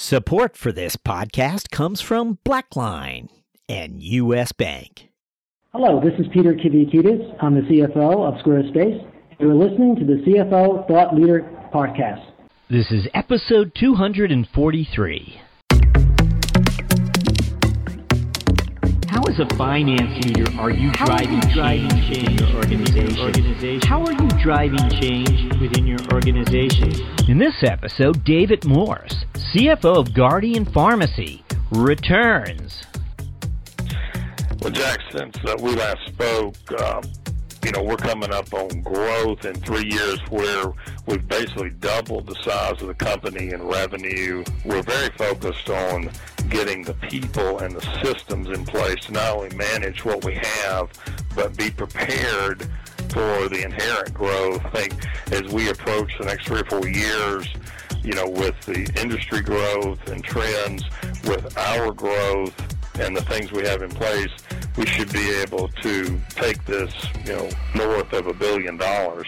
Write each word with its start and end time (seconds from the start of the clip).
Support 0.00 0.56
for 0.56 0.70
this 0.70 0.94
podcast 0.94 1.72
comes 1.72 2.00
from 2.00 2.38
Blackline 2.46 3.30
and 3.68 4.00
U.S. 4.00 4.52
Bank. 4.52 5.08
Hello, 5.72 6.00
this 6.00 6.14
is 6.20 6.26
Peter 6.32 6.54
Kivitides. 6.54 7.36
I'm 7.42 7.56
the 7.56 7.62
CFO 7.62 8.28
of 8.28 8.34
Squarespace. 8.44 9.04
You're 9.40 9.56
listening 9.56 9.96
to 9.96 10.04
the 10.04 10.22
CFO 10.22 10.86
Thought 10.86 11.16
Leader 11.16 11.50
Podcast. 11.74 12.24
This 12.70 12.92
is 12.92 13.08
episode 13.12 13.72
243. 13.74 15.40
As 19.28 19.38
a 19.40 19.56
finance 19.56 20.24
leader, 20.24 20.50
are 20.58 20.70
you 20.70 20.90
driving, 20.92 21.40
driving 21.52 21.90
change 21.90 22.16
in 22.16 22.38
your 22.38 22.48
organization? 22.56 23.20
organization? 23.20 23.80
How 23.86 24.02
are 24.02 24.12
you 24.12 24.28
driving 24.42 24.88
change 25.02 25.52
within 25.60 25.86
your 25.86 25.98
organization? 26.14 26.94
In 27.28 27.36
this 27.36 27.62
episode, 27.62 28.24
David 28.24 28.64
Morris, 28.64 29.26
CFO 29.52 29.98
of 29.98 30.14
Guardian 30.14 30.64
Pharmacy, 30.64 31.44
returns. 31.70 32.82
Well, 34.62 34.70
Jack, 34.70 34.98
since 35.10 35.36
uh, 35.44 35.56
we 35.60 35.74
last 35.74 36.06
spoke, 36.06 36.56
uh, 36.78 37.02
you 37.62 37.72
know, 37.72 37.82
we're 37.82 37.96
coming 37.96 38.32
up 38.32 38.54
on 38.54 38.80
growth 38.80 39.44
in 39.44 39.54
three 39.56 39.90
years 39.90 40.18
where 40.30 40.72
we've 41.06 41.28
basically 41.28 41.68
doubled 41.68 42.28
the 42.28 42.36
size 42.36 42.80
of 42.80 42.88
the 42.88 42.94
company 42.94 43.50
in 43.50 43.62
revenue. 43.62 44.42
We're 44.64 44.82
very 44.82 45.10
focused 45.18 45.68
on 45.68 46.10
getting 46.50 46.82
the 46.82 46.94
people 46.94 47.58
and 47.60 47.74
the 47.74 48.02
systems 48.02 48.48
in 48.48 48.64
place 48.64 48.96
to 49.06 49.12
not 49.12 49.36
only 49.36 49.54
manage 49.56 50.04
what 50.04 50.24
we 50.24 50.34
have, 50.34 50.90
but 51.34 51.56
be 51.56 51.70
prepared 51.70 52.62
for 53.10 53.48
the 53.48 53.62
inherent 53.64 54.12
growth. 54.12 54.64
I 54.66 54.70
think 54.70 54.94
as 55.32 55.52
we 55.52 55.70
approach 55.70 56.10
the 56.18 56.26
next 56.26 56.46
three 56.46 56.60
or 56.60 56.64
four 56.64 56.88
years, 56.88 57.48
you 58.02 58.12
know, 58.12 58.28
with 58.28 58.54
the 58.62 58.90
industry 59.00 59.40
growth 59.40 60.06
and 60.08 60.22
trends, 60.22 60.84
with 61.24 61.56
our 61.58 61.92
growth 61.92 62.54
and 63.00 63.16
the 63.16 63.22
things 63.22 63.52
we 63.52 63.66
have 63.66 63.82
in 63.82 63.90
place, 63.90 64.30
we 64.76 64.86
should 64.86 65.12
be 65.12 65.30
able 65.40 65.68
to 65.82 66.20
take 66.30 66.64
this, 66.64 66.92
you 67.24 67.32
know, 67.32 67.48
north 67.74 68.12
of 68.12 68.26
a 68.26 68.34
billion 68.34 68.76
dollars. 68.76 69.26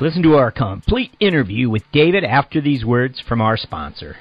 Listen 0.00 0.22
to 0.22 0.34
our 0.34 0.50
complete 0.50 1.12
interview 1.20 1.70
with 1.70 1.84
David 1.92 2.24
after 2.24 2.60
these 2.60 2.84
words 2.84 3.20
from 3.20 3.40
our 3.40 3.56
sponsor. 3.56 4.16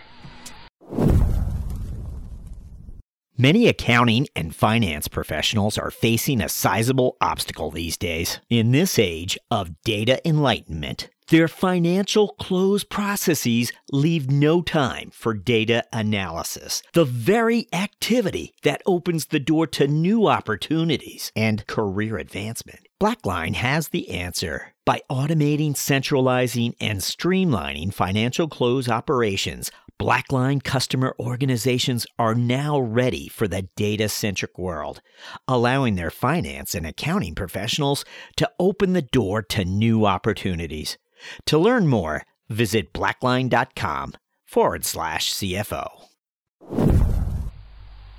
Many 3.38 3.68
accounting 3.68 4.28
and 4.36 4.56
finance 4.56 5.08
professionals 5.08 5.76
are 5.80 5.90
facing 5.90 6.40
a 6.40 6.48
sizable 6.48 7.18
obstacle 7.20 7.72
these 7.72 7.98
days. 7.98 8.40
In 8.48 8.72
this 8.72 9.00
age 9.00 9.40
of 9.50 9.82
data 9.82 10.22
enlightenment, 10.28 11.10
their 11.30 11.48
financial 11.48 12.36
close 12.40 12.84
processes 12.84 13.72
leave 13.92 14.30
no 14.30 14.62
time 14.62 15.10
for 15.12 15.34
data 15.34 15.84
analysis, 15.92 16.84
the 16.94 17.06
very 17.06 17.68
activity 17.74 18.54
that 18.62 18.84
opens 18.86 19.26
the 19.26 19.40
door 19.40 19.66
to 19.66 19.88
new 19.88 20.28
opportunities 20.28 21.32
and 21.36 21.66
career 21.66 22.20
advancement. 22.20 22.88
Blackline 23.02 23.56
has 23.56 23.90
the 23.90 24.12
answer. 24.12 24.74
By 24.86 25.02
automating, 25.10 25.76
centralizing, 25.76 26.76
and 26.80 27.00
streamlining 27.00 27.94
financial 27.94 28.48
close 28.48 28.88
operations, 28.90 29.72
Blackline 30.00 30.64
customer 30.64 31.16
organizations 31.20 32.06
are 32.18 32.36
now 32.36 32.80
ready 32.80 33.28
for 33.28 33.48
the 33.48 33.70
data 33.76 34.10
centric 34.10 34.58
world, 34.58 35.02
allowing 35.48 35.96
their 35.96 36.12
finance 36.12 36.76
and 36.76 36.86
accounting 36.86 37.36
professionals 37.36 38.04
to 38.36 38.50
open 38.60 38.94
the 38.94 39.02
door 39.02 39.42
to 39.42 39.64
new 39.64 40.06
opportunities. 40.06 40.98
To 41.46 41.58
learn 41.58 41.88
more, 41.88 42.24
visit 42.50 42.92
blackline.com 42.94 44.14
forward 44.46 44.86
slash 44.86 45.34
CFO. 45.34 45.88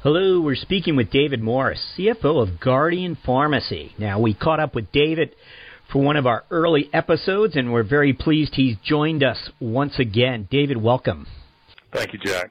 Hello, 0.03 0.41
we're 0.41 0.55
speaking 0.55 0.97
with 0.97 1.11
David 1.11 1.42
Morris, 1.42 1.81
CFO 1.97 2.42
of 2.42 2.61
Guardian 2.61 3.16
Pharmacy. 3.25 3.94
Now, 3.98 4.20
we 4.20 4.34
caught 4.34 4.61
up 4.61 4.75
with 4.75 4.92
David 4.92 5.34
for 5.91 6.03
one 6.03 6.16
of 6.16 6.26
our 6.26 6.44
early 6.50 6.91
episodes, 6.93 7.56
and 7.56 7.72
we're 7.72 7.82
very 7.82 8.12
pleased 8.12 8.54
he's 8.54 8.76
joined 8.84 9.25
us 9.25 9.50
once 9.60 9.99
again. 9.99 10.47
David, 10.50 10.76
welcome. 10.76 11.26
Thank 11.94 12.12
you, 12.12 12.19
Jack. 12.19 12.50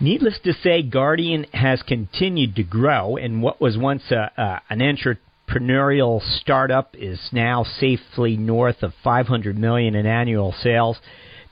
Needless 0.00 0.38
to 0.44 0.52
say, 0.54 0.82
Guardian 0.82 1.44
has 1.52 1.82
continued 1.82 2.56
to 2.56 2.62
grow, 2.62 3.16
and 3.16 3.42
what 3.42 3.60
was 3.60 3.76
once 3.76 4.02
a, 4.10 4.40
uh, 4.40 4.58
an 4.70 4.80
entrepreneurial 4.80 6.22
startup 6.40 6.94
is 6.94 7.20
now 7.32 7.64
safely 7.64 8.36
north 8.36 8.82
of 8.82 8.92
500 9.04 9.58
million 9.58 9.94
in 9.94 10.06
annual 10.06 10.52
sales. 10.52 10.98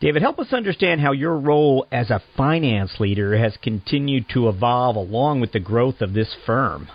David, 0.01 0.23
help 0.23 0.39
us 0.39 0.53
understand 0.53 1.01
how 1.01 1.13
your 1.13 1.39
role 1.39 1.87
as 1.93 2.11
a 2.11 2.23
finance 2.37 2.97
leader 2.99 3.37
has 3.37 3.57
continued 3.63 4.27
to 4.31 4.49
evolve 4.49 4.97
along 4.97 5.41
with 5.41 5.53
the 5.53 5.61
growth 5.61 6.01
of 6.01 6.15
this 6.15 6.35
firm. 6.45 6.89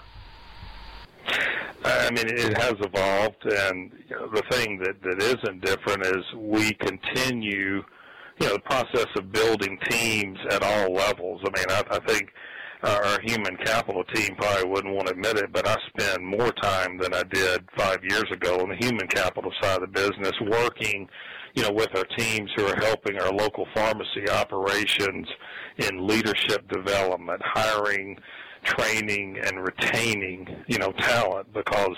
I 1.84 2.10
mean, 2.12 2.26
it 2.28 2.58
has 2.58 2.74
evolved, 2.80 3.46
and 3.46 3.92
you 4.08 4.16
know, 4.16 4.28
the 4.34 4.44
thing 4.52 4.80
that, 4.80 5.02
that 5.02 5.22
isn't 5.22 5.64
different 5.64 6.06
is 6.06 6.24
we 6.36 6.74
continue– 6.74 7.84
you 8.40 8.48
know, 8.48 8.54
the 8.54 8.60
process 8.60 9.08
of 9.18 9.32
building 9.32 9.78
teams 9.90 10.38
at 10.52 10.64
all 10.64 10.94
levels. 10.94 11.42
I 11.46 11.50
mean, 11.58 11.66
I, 11.70 11.84
I 11.96 12.00
think 12.08 12.32
uh, 12.82 13.00
our 13.04 13.20
human 13.22 13.58
capital 13.58 14.04
team 14.06 14.36
probably 14.36 14.70
wouldn't 14.70 14.96
want 14.96 15.08
to 15.08 15.14
admit 15.14 15.38
it, 15.38 15.52
but 15.52 15.68
I 15.68 15.76
spend 15.90 16.26
more 16.26 16.52
time 16.54 16.98
than 16.98 17.14
I 17.14 17.24
did 17.24 17.68
five 17.78 18.00
years 18.04 18.26
ago 18.32 18.60
on 18.62 18.70
the 18.70 18.78
human 18.78 19.08
capital 19.08 19.52
side 19.62 19.82
of 19.82 19.92
the 19.92 20.00
business, 20.00 20.32
working, 20.42 21.10
you 21.56 21.64
know, 21.64 21.72
with 21.72 21.94
our 21.98 22.06
teams 22.18 22.50
who 22.56 22.66
are 22.66 22.80
helping 22.82 23.20
our 23.20 23.32
local 23.34 23.68
pharmacy 23.74 24.30
operations 24.30 25.28
in 25.78 26.08
leadership 26.08 26.70
development, 26.70 27.42
hiring, 27.44 28.18
training, 28.64 29.38
and 29.44 29.62
retaining, 29.62 30.64
you 30.68 30.78
know, 30.78 30.94
talent 31.00 31.52
because, 31.54 31.96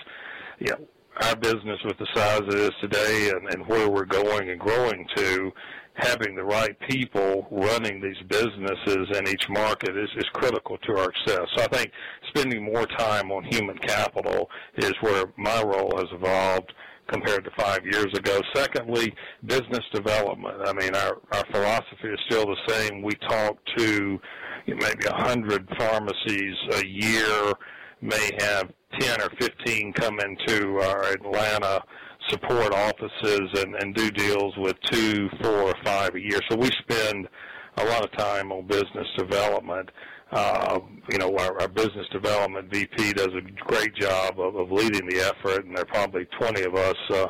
you 0.60 0.72
know, 0.72 0.88
our 1.22 1.36
business 1.36 1.78
with 1.86 1.98
the 1.98 2.08
size 2.16 2.42
it 2.48 2.56
is 2.56 2.72
today 2.80 3.32
and, 3.36 3.54
and 3.54 3.68
where 3.68 3.90
we're 3.90 4.06
going 4.06 4.50
and 4.50 4.60
growing 4.60 5.06
to, 5.16 5.52
having 5.96 6.36
the 6.36 6.44
right 6.44 6.78
people 6.90 7.48
running 7.52 8.02
these 8.02 8.22
businesses 8.28 9.18
in 9.18 9.28
each 9.28 9.46
market 9.50 9.98
is, 9.98 10.10
is 10.18 10.26
critical 10.34 10.78
to 10.78 10.98
our 10.98 11.12
success. 11.26 11.48
So 11.56 11.64
I 11.64 11.68
think 11.68 11.92
spending 12.30 12.64
more 12.64 12.86
time 12.98 13.32
on 13.32 13.44
human 13.44 13.78
capital 13.78 14.50
is 14.78 14.94
where 15.02 15.26
my 15.38 15.62
role 15.62 15.92
has 15.98 16.08
evolved 16.12 16.72
compared 17.12 17.44
to 17.44 17.52
five 17.58 17.86
years 17.86 18.08
ago. 18.16 18.40
Secondly, 18.56 19.14
business 19.46 19.84
development. 19.94 20.56
I 20.66 20.74
mean, 20.74 20.96
our, 20.96 21.18
our 21.34 21.44
philosophy 21.52 22.08
is 22.08 22.20
still 22.28 22.46
the 22.46 22.58
same. 22.68 23.02
We 23.02 23.14
talk 23.28 23.58
to 23.78 24.20
maybe 24.68 25.06
a 25.08 25.14
hundred 25.14 25.68
pharmacies 25.78 26.56
a 26.74 26.86
year, 26.86 27.54
may 28.02 28.30
have 28.40 28.72
10 29.00 29.22
or 29.22 29.30
15 29.40 29.94
come 29.94 30.20
into 30.20 30.80
our 30.80 31.04
Atlanta 31.06 31.82
support 32.32 32.74
offices 32.74 33.62
and, 33.62 33.76
and 33.76 33.94
do 33.94 34.10
deals 34.12 34.56
with 34.58 34.76
two, 34.90 35.30
four, 35.42 35.64
or 35.64 35.76
five 35.84 36.16
a 36.16 36.20
year. 36.20 36.40
So 36.50 36.58
we 36.58 36.70
spend 36.80 37.28
a 37.78 37.86
lot 37.86 38.04
of 38.04 38.12
time 38.18 38.52
on 38.52 38.66
business 38.68 39.08
development. 39.18 39.90
Uh, 40.32 40.80
you 41.12 41.18
know, 41.18 41.36
our, 41.38 41.62
our 41.62 41.68
business 41.68 42.08
development 42.12 42.72
VP 42.72 43.14
does 43.14 43.30
a 43.36 43.42
great 43.66 43.94
job 43.96 44.40
of, 44.40 44.56
of 44.56 44.72
leading 44.72 45.08
the 45.10 45.20
effort, 45.20 45.66
and 45.66 45.76
there 45.76 45.84
are 45.84 45.94
probably 45.94 46.26
20 46.40 46.64
of 46.64 46.76
us 46.76 46.96
uh, 47.12 47.28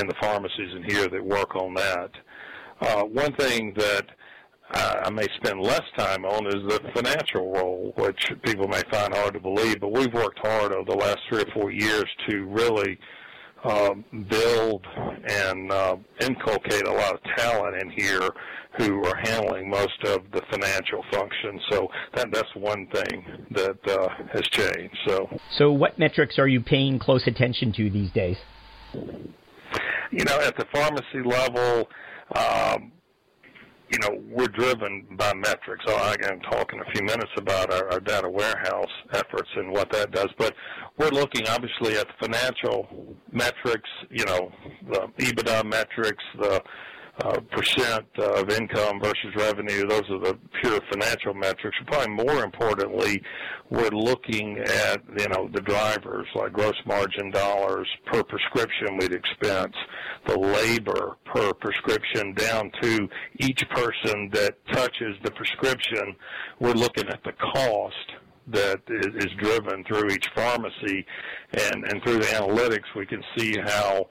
in 0.00 0.06
the 0.08 0.14
pharmacies 0.20 0.74
in 0.74 0.82
here 0.82 1.08
that 1.08 1.24
work 1.24 1.54
on 1.54 1.74
that. 1.74 2.10
Uh, 2.80 3.02
one 3.04 3.32
thing 3.34 3.72
that 3.76 4.06
I 4.70 5.10
may 5.10 5.26
spend 5.36 5.60
less 5.60 5.82
time 5.96 6.24
on 6.24 6.46
is 6.46 6.62
the 6.68 6.80
financial 6.94 7.52
role, 7.52 7.94
which 7.96 8.20
people 8.44 8.68
may 8.68 8.82
find 8.90 9.14
hard 9.14 9.34
to 9.34 9.40
believe, 9.40 9.80
but 9.80 9.92
we've 9.92 10.12
worked 10.12 10.40
hard 10.40 10.72
over 10.72 10.84
the 10.84 10.96
last 10.96 11.18
three 11.28 11.42
or 11.42 11.50
four 11.54 11.70
years 11.70 12.04
to 12.28 12.44
really 12.46 12.98
uh, 13.64 13.94
build 14.28 14.86
and 15.26 15.72
uh, 15.72 15.96
inculcate 16.20 16.86
a 16.86 16.92
lot 16.92 17.14
of 17.14 17.20
talent 17.36 17.76
in 17.82 17.90
here 17.90 18.28
who 18.76 19.04
are 19.04 19.16
handling 19.24 19.68
most 19.68 20.04
of 20.04 20.20
the 20.32 20.42
financial 20.50 21.04
functions. 21.12 21.60
So 21.70 21.88
that 22.14 22.28
that's 22.32 22.54
one 22.54 22.86
thing 22.88 23.24
that 23.50 23.78
uh, 23.88 24.08
has 24.32 24.42
changed. 24.42 24.96
So, 25.06 25.28
so 25.56 25.72
what 25.72 25.98
metrics 25.98 26.38
are 26.38 26.48
you 26.48 26.60
paying 26.60 26.98
close 26.98 27.26
attention 27.26 27.72
to 27.72 27.90
these 27.90 28.10
days? 28.12 28.36
You 28.94 30.24
know, 30.24 30.38
at 30.40 30.56
the 30.56 30.66
pharmacy 30.72 31.22
level. 31.24 31.88
Um, 32.34 32.92
you 33.90 33.98
know, 34.00 34.22
we're 34.28 34.48
driven 34.48 35.06
by 35.16 35.32
metrics. 35.34 35.84
So 35.86 35.96
I 35.96 36.16
can 36.16 36.40
talk 36.40 36.72
in 36.72 36.80
a 36.80 36.84
few 36.92 37.02
minutes 37.02 37.30
about 37.36 37.72
our, 37.72 37.92
our 37.92 38.00
data 38.00 38.28
warehouse 38.28 38.90
efforts 39.12 39.48
and 39.56 39.72
what 39.72 39.90
that 39.92 40.10
does. 40.10 40.28
But 40.38 40.54
we're 40.98 41.10
looking 41.10 41.46
obviously 41.48 41.96
at 41.96 42.06
the 42.06 42.26
financial 42.26 43.16
metrics, 43.32 43.88
you 44.10 44.24
know, 44.24 44.52
the 44.90 45.08
EBITDA 45.18 45.64
metrics, 45.64 46.24
the 46.38 46.62
uh, 47.24 47.40
percent 47.50 48.06
of 48.18 48.48
income 48.50 49.00
versus 49.00 49.34
revenue. 49.36 49.86
Those 49.88 50.08
are 50.10 50.20
the 50.20 50.38
pure 50.62 50.80
financial 50.90 51.34
metrics. 51.34 51.76
Probably 51.86 52.14
more 52.14 52.44
importantly, 52.44 53.22
we're 53.70 53.90
looking 53.90 54.58
at 54.58 55.02
you 55.18 55.28
know 55.28 55.48
the 55.52 55.60
drivers 55.60 56.26
like 56.34 56.52
gross 56.52 56.76
margin 56.86 57.30
dollars 57.30 57.88
per 58.06 58.22
prescription 58.22 58.96
we'd 58.98 59.12
expense, 59.12 59.74
the 60.26 60.38
labor 60.38 61.16
per 61.24 61.52
prescription 61.54 62.34
down 62.34 62.70
to 62.82 63.08
each 63.38 63.68
person 63.70 64.30
that 64.32 64.54
touches 64.72 65.16
the 65.24 65.30
prescription. 65.32 66.14
We're 66.60 66.72
looking 66.72 67.08
at 67.08 67.22
the 67.24 67.32
cost 67.32 68.12
that 68.50 68.80
is, 68.88 69.30
driven 69.38 69.84
through 69.84 70.10
each 70.10 70.28
pharmacy, 70.34 71.04
and 71.52 71.84
and 71.84 72.02
through 72.02 72.18
the 72.18 72.26
analytics 72.26 72.94
we 72.96 73.06
can 73.06 73.22
see 73.36 73.56
how 73.58 74.06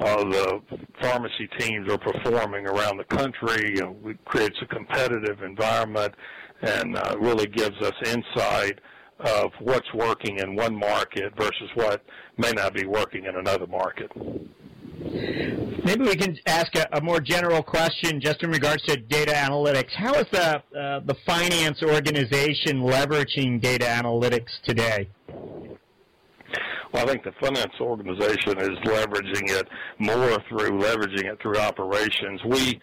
uh, 0.00 0.24
the 0.24 0.62
pharmacy 1.00 1.48
teams 1.58 1.90
are 1.90 1.98
performing 1.98 2.66
around 2.66 2.96
the 2.96 3.04
country. 3.04 3.74
You 3.76 3.82
know, 3.82 3.96
it 4.06 4.24
creates 4.24 4.56
a 4.62 4.66
competitive 4.66 5.42
environment 5.42 6.14
and 6.62 6.96
uh, 6.96 7.16
really 7.18 7.46
gives 7.46 7.76
us 7.80 7.92
insight 8.06 8.78
of 9.20 9.52
what's 9.60 9.92
working 9.94 10.38
in 10.38 10.56
one 10.56 10.74
market 10.74 11.32
versus 11.36 11.70
what 11.74 12.02
may 12.36 12.50
not 12.52 12.74
be 12.74 12.86
working 12.86 13.24
in 13.26 13.36
another 13.36 13.66
market. 13.66 14.10
Maybe 15.84 16.04
we 16.04 16.16
can 16.16 16.36
ask 16.46 16.74
a, 16.76 16.88
a, 16.92 17.00
more 17.00 17.20
general 17.20 17.62
question 17.62 18.20
just 18.20 18.42
in 18.42 18.50
regards 18.50 18.82
to 18.84 18.96
data 18.96 19.32
analytics. 19.32 19.92
How 19.96 20.14
is 20.14 20.26
the 20.30 20.62
uh, 20.78 21.00
the 21.00 21.16
finance 21.26 21.82
organization 21.82 22.82
leveraging 22.82 23.60
data 23.60 23.86
analytics 23.86 24.60
today? 24.64 25.08
Well, 26.92 27.04
I 27.04 27.06
think 27.06 27.24
the 27.24 27.32
finance 27.40 27.72
organization 27.80 28.58
is 28.58 28.78
leveraging 28.80 29.50
it 29.50 29.68
more 29.98 30.38
through 30.48 30.78
leveraging 30.78 31.24
it 31.24 31.40
through 31.40 31.58
operations. 31.58 32.44
We 32.44 32.80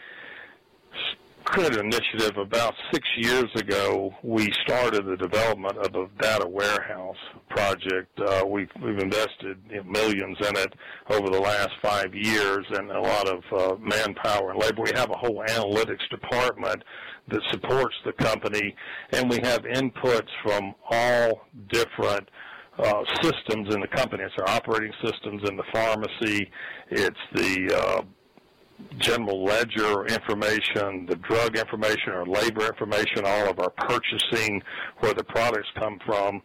created 1.45 1.79
an 1.79 1.85
initiative 1.85 2.37
about 2.37 2.73
six 2.91 3.07
years 3.17 3.49
ago. 3.55 4.13
We 4.23 4.51
started 4.63 5.05
the 5.05 5.17
development 5.17 5.77
of 5.77 5.95
a 5.95 6.07
data 6.21 6.47
warehouse 6.47 7.17
project. 7.49 8.19
Uh, 8.19 8.45
we've, 8.47 8.69
we've 8.81 8.99
invested 8.99 9.57
millions 9.85 10.37
in 10.39 10.57
it 10.57 10.73
over 11.09 11.29
the 11.29 11.39
last 11.39 11.71
five 11.81 12.13
years 12.13 12.65
and 12.71 12.91
a 12.91 13.01
lot 13.01 13.27
of 13.27 13.43
uh, 13.51 13.75
manpower 13.79 14.51
and 14.51 14.59
labor. 14.59 14.83
We 14.83 14.91
have 14.95 15.09
a 15.11 15.17
whole 15.17 15.43
analytics 15.47 16.07
department 16.09 16.83
that 17.29 17.41
supports 17.49 17.95
the 18.05 18.13
company, 18.13 18.75
and 19.11 19.29
we 19.29 19.39
have 19.43 19.61
inputs 19.63 20.29
from 20.43 20.73
all 20.89 21.47
different 21.69 22.29
uh, 22.79 23.03
systems 23.21 23.73
in 23.73 23.81
the 23.81 23.87
company. 23.87 24.23
It's 24.23 24.33
our 24.39 24.49
operating 24.49 24.93
systems 25.03 25.41
in 25.49 25.57
the 25.57 25.63
pharmacy. 25.71 26.49
It's 26.89 27.17
the 27.33 27.75
uh, 27.75 28.01
general 28.97 29.43
ledger 29.43 30.05
information, 30.07 31.05
the 31.05 31.17
drug 31.27 31.57
information, 31.57 32.13
our 32.13 32.25
labor 32.25 32.65
information, 32.65 33.25
all 33.25 33.49
of 33.49 33.59
our 33.59 33.71
purchasing, 33.71 34.61
where 34.99 35.13
the 35.13 35.23
products 35.23 35.67
come 35.77 35.99
from. 36.05 36.41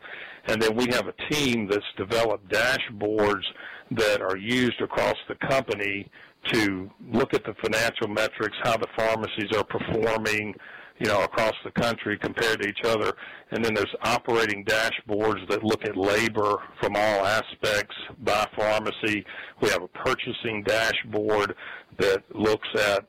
And 0.47 0.61
then 0.61 0.77
we 0.77 0.87
have 0.91 1.07
a 1.07 1.33
team 1.33 1.69
that's 1.69 1.85
developed 1.97 2.49
dashboards 2.51 3.45
that 3.93 4.21
are 4.21 4.37
used 4.37 4.81
across 4.81 5.17
the 5.29 5.37
company 5.49 6.11
to 6.53 6.91
look 7.13 7.35
at 7.35 7.45
the 7.45 7.55
financial 7.63 8.09
metrics, 8.09 8.57
how 8.63 8.77
the 8.77 8.87
pharmacies 8.97 9.57
are 9.57 9.65
performing, 9.65 10.55
you 10.99 11.07
know, 11.07 11.23
across 11.23 11.55
the 11.65 11.71
country 11.73 12.19
compared 12.19 12.63
to 12.63 12.69
each 12.69 12.85
other. 12.85 13.13
And 13.51 13.65
then 13.65 13.75
there's 13.75 13.95
operating 14.03 14.65
dashboards 14.65 15.49
that 15.49 15.65
look 15.65 15.85
at 15.85 15.97
labor 15.97 16.59
from 16.81 16.97
all 16.97 17.27
aspects 17.27 17.97
by 18.21 18.47
pharmacy. 18.57 19.25
We 19.61 19.71
have 19.71 19.83
a 19.83 19.89
purchasing 19.89 20.63
dashboard 20.65 21.55
that 21.99 22.23
looks 22.35 22.69
at, 22.79 23.07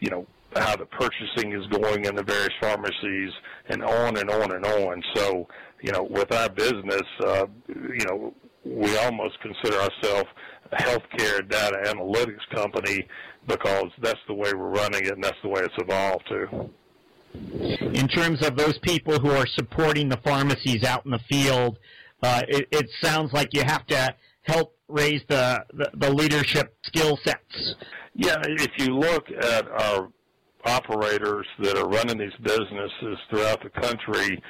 you 0.00 0.10
know, 0.10 0.26
how 0.56 0.76
the 0.76 0.86
purchasing 0.86 1.52
is 1.52 1.66
going 1.66 2.06
in 2.06 2.14
the 2.14 2.22
various 2.22 2.54
pharmacies 2.60 3.32
and 3.68 3.82
on 3.84 4.16
and 4.16 4.30
on 4.30 4.52
and 4.52 4.64
on. 4.64 5.02
So, 5.14 5.46
you 5.82 5.92
know, 5.92 6.04
with 6.04 6.32
our 6.32 6.48
business, 6.48 7.02
uh, 7.24 7.46
you 7.68 8.04
know, 8.06 8.34
we 8.64 8.96
almost 8.98 9.38
consider 9.40 9.76
ourselves 9.76 10.28
a 10.72 10.76
healthcare 10.76 11.48
data 11.48 11.76
analytics 11.86 12.46
company 12.54 13.06
because 13.46 13.90
that's 14.02 14.20
the 14.26 14.34
way 14.34 14.52
we're 14.52 14.68
running 14.68 15.04
it 15.04 15.12
and 15.12 15.24
that's 15.24 15.40
the 15.42 15.48
way 15.48 15.60
it's 15.62 15.74
evolved 15.78 16.26
to 16.28 16.70
in 17.34 18.08
terms 18.08 18.44
of 18.46 18.56
those 18.56 18.78
people 18.78 19.18
who 19.18 19.30
are 19.30 19.46
supporting 19.46 20.08
the 20.08 20.16
pharmacies 20.18 20.84
out 20.84 21.04
in 21.04 21.10
the 21.10 21.20
field, 21.30 21.78
uh, 22.22 22.42
it, 22.48 22.68
it, 22.70 22.88
sounds 23.02 23.32
like 23.32 23.48
you 23.52 23.62
have 23.62 23.86
to 23.86 24.14
help 24.42 24.74
raise 24.88 25.20
the, 25.28 25.64
the, 25.74 25.90
the 25.94 26.12
leadership 26.12 26.74
skill 26.82 27.18
sets. 27.24 27.74
Yeah, 28.14 28.36
if 28.44 28.70
you 28.78 28.94
look 28.94 29.30
at 29.30 29.68
our 29.68 30.08
operators 30.64 31.46
that 31.60 31.76
are 31.76 31.88
running 31.88 32.18
these 32.18 32.32
businesses 32.42 33.18
throughout 33.30 33.62
the 33.62 33.70
country, 33.80 34.42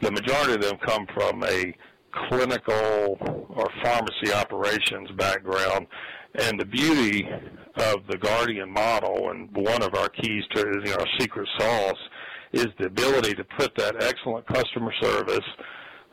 the 0.00 0.10
majority 0.10 0.54
of 0.54 0.62
them 0.62 0.78
come 0.84 1.06
from 1.14 1.44
a 1.44 1.74
clinical 2.12 3.18
or 3.48 3.68
pharmacy 3.82 4.32
operations 4.32 5.10
background. 5.16 5.86
And 6.34 6.58
the 6.58 6.64
beauty 6.64 7.28
of 7.76 8.06
the 8.08 8.16
Guardian 8.16 8.70
model, 8.70 9.30
and 9.30 9.54
one 9.54 9.82
of 9.82 9.94
our 9.94 10.08
keys 10.08 10.44
to 10.54 10.60
you 10.60 10.90
know, 10.90 10.96
our 11.00 11.06
secret 11.18 11.48
sauce, 11.58 11.98
is 12.52 12.68
the 12.78 12.86
ability 12.86 13.34
to 13.34 13.44
put 13.44 13.74
that 13.76 14.02
excellent 14.02 14.46
customer 14.46 14.92
service, 15.00 15.44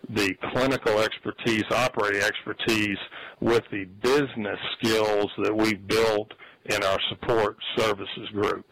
the 0.09 0.33
clinical 0.51 0.99
expertise, 0.99 1.63
operating 1.71 2.21
expertise, 2.21 2.97
with 3.41 3.63
the 3.71 3.85
business 4.01 4.59
skills 4.77 5.27
that 5.43 5.55
we've 5.55 5.85
built 5.87 6.33
in 6.65 6.83
our 6.83 6.99
support 7.09 7.57
services 7.77 8.29
group. 8.33 8.65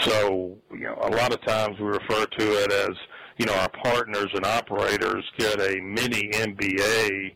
So, 0.00 0.56
you 0.70 0.84
know, 0.84 0.98
a 1.02 1.10
lot 1.10 1.32
of 1.32 1.40
times 1.42 1.78
we 1.78 1.86
refer 1.86 2.24
to 2.26 2.62
it 2.64 2.72
as, 2.72 2.96
you 3.42 3.46
know, 3.46 3.54
our 3.54 3.70
partners 3.82 4.28
and 4.34 4.46
operators 4.46 5.24
get 5.36 5.60
a 5.60 5.80
mini 5.80 6.30
MBA 6.30 7.34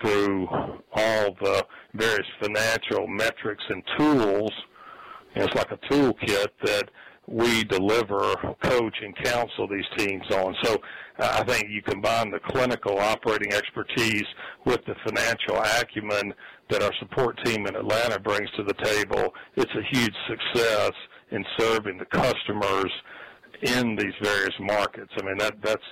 through 0.00 0.46
all 0.46 1.34
the 1.42 1.66
various 1.94 2.28
financial 2.40 3.08
metrics 3.08 3.64
and 3.68 3.82
tools. 3.98 4.52
And 5.34 5.42
it's 5.42 5.54
like 5.56 5.72
a 5.72 5.92
toolkit 5.92 6.46
that 6.62 6.88
we 7.26 7.64
deliver, 7.64 8.36
coach, 8.62 8.96
and 9.02 9.16
counsel 9.16 9.66
these 9.66 9.84
teams 9.96 10.22
on. 10.30 10.54
So 10.62 10.78
I 11.18 11.42
think 11.42 11.64
you 11.68 11.82
combine 11.82 12.30
the 12.30 12.38
clinical 12.38 12.96
operating 12.96 13.52
expertise 13.52 14.26
with 14.64 14.84
the 14.86 14.94
financial 15.04 15.56
acumen 15.56 16.34
that 16.70 16.84
our 16.84 16.92
support 17.00 17.36
team 17.44 17.66
in 17.66 17.74
Atlanta 17.74 18.20
brings 18.20 18.48
to 18.52 18.62
the 18.62 18.74
table. 18.74 19.34
It's 19.56 19.72
a 19.74 19.96
huge 19.96 20.14
success 20.28 20.92
in 21.32 21.44
serving 21.58 21.98
the 21.98 22.06
customers 22.06 22.92
in 23.62 23.96
these 23.96 24.14
various 24.22 24.54
markets. 24.60 25.12
I 25.20 25.24
mean, 25.24 25.38
that 25.38 25.54
that's 25.62 25.82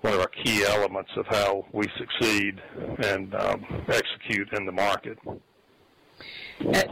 one 0.00 0.12
of 0.14 0.20
our 0.20 0.30
key 0.44 0.64
elements 0.64 1.10
of 1.16 1.26
how 1.26 1.64
we 1.72 1.86
succeed 1.98 2.60
and 2.98 3.34
um, 3.34 3.64
execute 3.88 4.48
in 4.52 4.66
the 4.66 4.72
market. 4.72 5.18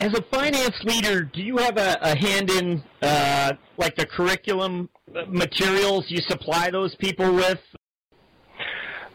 As 0.01 0.15
a 0.15 0.23
finance 0.31 0.77
leader, 0.85 1.23
do 1.23 1.43
you 1.43 1.57
have 1.59 1.77
a, 1.77 1.99
a 2.01 2.17
hand 2.17 2.51
in 2.51 2.83
uh, 3.03 3.53
like 3.77 3.95
the 3.97 4.07
curriculum 4.07 4.89
materials 5.29 6.07
you 6.09 6.21
supply 6.29 6.71
those 6.71 6.95
people 6.97 7.33
with? 7.35 7.61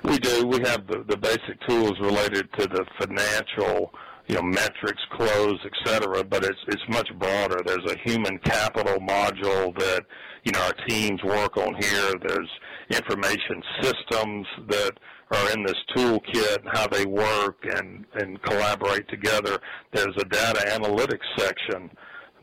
We 0.04 0.20
do. 0.20 0.48
We 0.48 0.60
have 0.66 0.88
the, 0.88 1.04
the 1.08 1.18
basic 1.18 1.60
tools 1.68 1.94
related 2.00 2.48
to 2.60 2.68
the 2.68 2.86
financial, 3.00 3.92
you 4.28 4.36
know, 4.36 4.42
metrics, 4.42 5.02
close, 5.12 5.60
et 5.66 5.72
cetera, 5.86 6.24
but 6.24 6.44
it's 6.44 6.60
it's 6.68 6.84
much 6.90 7.10
broader. 7.18 7.62
There's 7.66 7.92
a 7.92 7.98
human 8.10 8.38
capital 8.40 9.00
module 9.00 9.78
that 9.80 10.02
you 10.44 10.52
know 10.52 10.62
our 10.62 10.74
teams 10.88 11.24
work 11.24 11.58
on 11.58 11.76
here. 11.82 12.14
There's 12.26 12.50
information 12.92 13.64
systems 13.82 14.48
that 14.70 14.92
are 15.32 15.52
in 15.54 15.64
this 15.64 15.76
toolkit, 15.96 16.60
how 16.74 16.88
they 16.88 17.06
work 17.06 17.58
and, 17.64 18.06
and 18.16 18.42
collaborate 18.44 19.08
together. 19.10 19.60
There's 19.92 20.16
a 20.18 20.26
data 20.26 20.62
analytics 20.68 21.26
section 21.38 21.90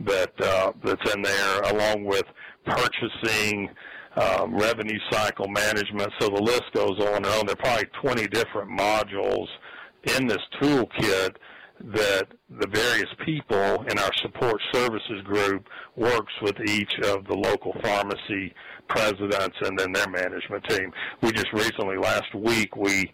that 0.00 0.32
uh, 0.40 0.72
that's 0.82 1.14
in 1.14 1.22
there, 1.22 1.60
along 1.62 2.04
with 2.04 2.24
purchasing, 2.66 3.70
um, 4.16 4.54
revenue 4.54 4.98
cycle 5.10 5.48
management. 5.48 6.10
So 6.20 6.28
the 6.28 6.42
list 6.42 6.64
goes 6.74 6.98
on 7.00 7.16
and 7.16 7.26
on. 7.26 7.46
There 7.46 7.54
are 7.54 7.56
probably 7.56 7.88
20 8.02 8.28
different 8.28 8.70
modules 8.70 9.46
in 10.16 10.26
this 10.26 10.42
toolkit 10.60 11.36
that 11.80 12.28
the 12.48 12.68
various 12.68 13.08
people 13.24 13.84
in 13.90 13.98
our 13.98 14.10
support 14.22 14.60
services 14.72 15.22
group 15.24 15.66
works 15.96 16.32
with 16.40 16.60
each 16.66 16.92
of 17.04 17.26
the 17.26 17.34
local 17.34 17.74
pharmacy 17.82 18.54
presidents 18.88 19.56
and 19.62 19.78
then 19.78 19.92
their 19.92 20.08
management 20.08 20.64
team. 20.68 20.92
We 21.22 21.32
just 21.32 21.52
recently, 21.52 21.96
last 21.96 22.34
week, 22.34 22.76
we 22.76 23.12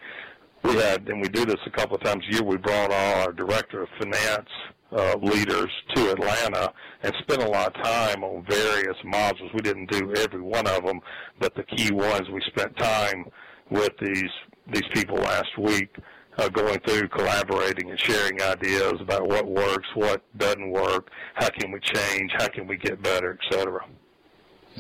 we 0.62 0.74
had, 0.74 1.08
and 1.08 1.22
we 1.22 1.28
do 1.28 1.46
this 1.46 1.60
a 1.64 1.70
couple 1.70 1.96
of 1.96 2.02
times 2.02 2.22
a 2.28 2.34
year, 2.34 2.42
we 2.42 2.58
brought 2.58 2.92
all 2.92 3.22
our 3.22 3.32
director 3.32 3.82
of 3.82 3.88
finance 3.98 4.48
uh, 4.92 5.16
leaders 5.22 5.70
to 5.94 6.10
Atlanta 6.12 6.72
and 7.02 7.14
spent 7.20 7.42
a 7.42 7.48
lot 7.48 7.74
of 7.74 7.82
time 7.82 8.22
on 8.22 8.44
various 8.46 8.96
modules. 9.04 9.54
We 9.54 9.62
didn't 9.62 9.90
do 9.90 10.14
every 10.16 10.42
one 10.42 10.66
of 10.66 10.84
them, 10.84 11.00
but 11.38 11.54
the 11.54 11.62
key 11.62 11.92
ones 11.92 12.28
we 12.30 12.42
spent 12.48 12.76
time 12.76 13.24
with 13.70 13.92
these 14.00 14.30
these 14.70 14.84
people 14.92 15.16
last 15.16 15.56
week 15.58 15.96
uh, 16.38 16.48
going 16.48 16.78
through, 16.80 17.08
collaborating, 17.08 17.90
and 17.90 18.00
sharing 18.00 18.40
ideas 18.42 18.94
about 19.00 19.26
what 19.26 19.46
works, 19.46 19.88
what 19.94 20.22
doesn't 20.38 20.70
work, 20.70 21.10
how 21.34 21.48
can 21.50 21.70
we 21.72 21.80
change, 21.80 22.30
how 22.38 22.48
can 22.48 22.66
we 22.66 22.76
get 22.76 23.02
better, 23.02 23.38
etc. 23.42 23.86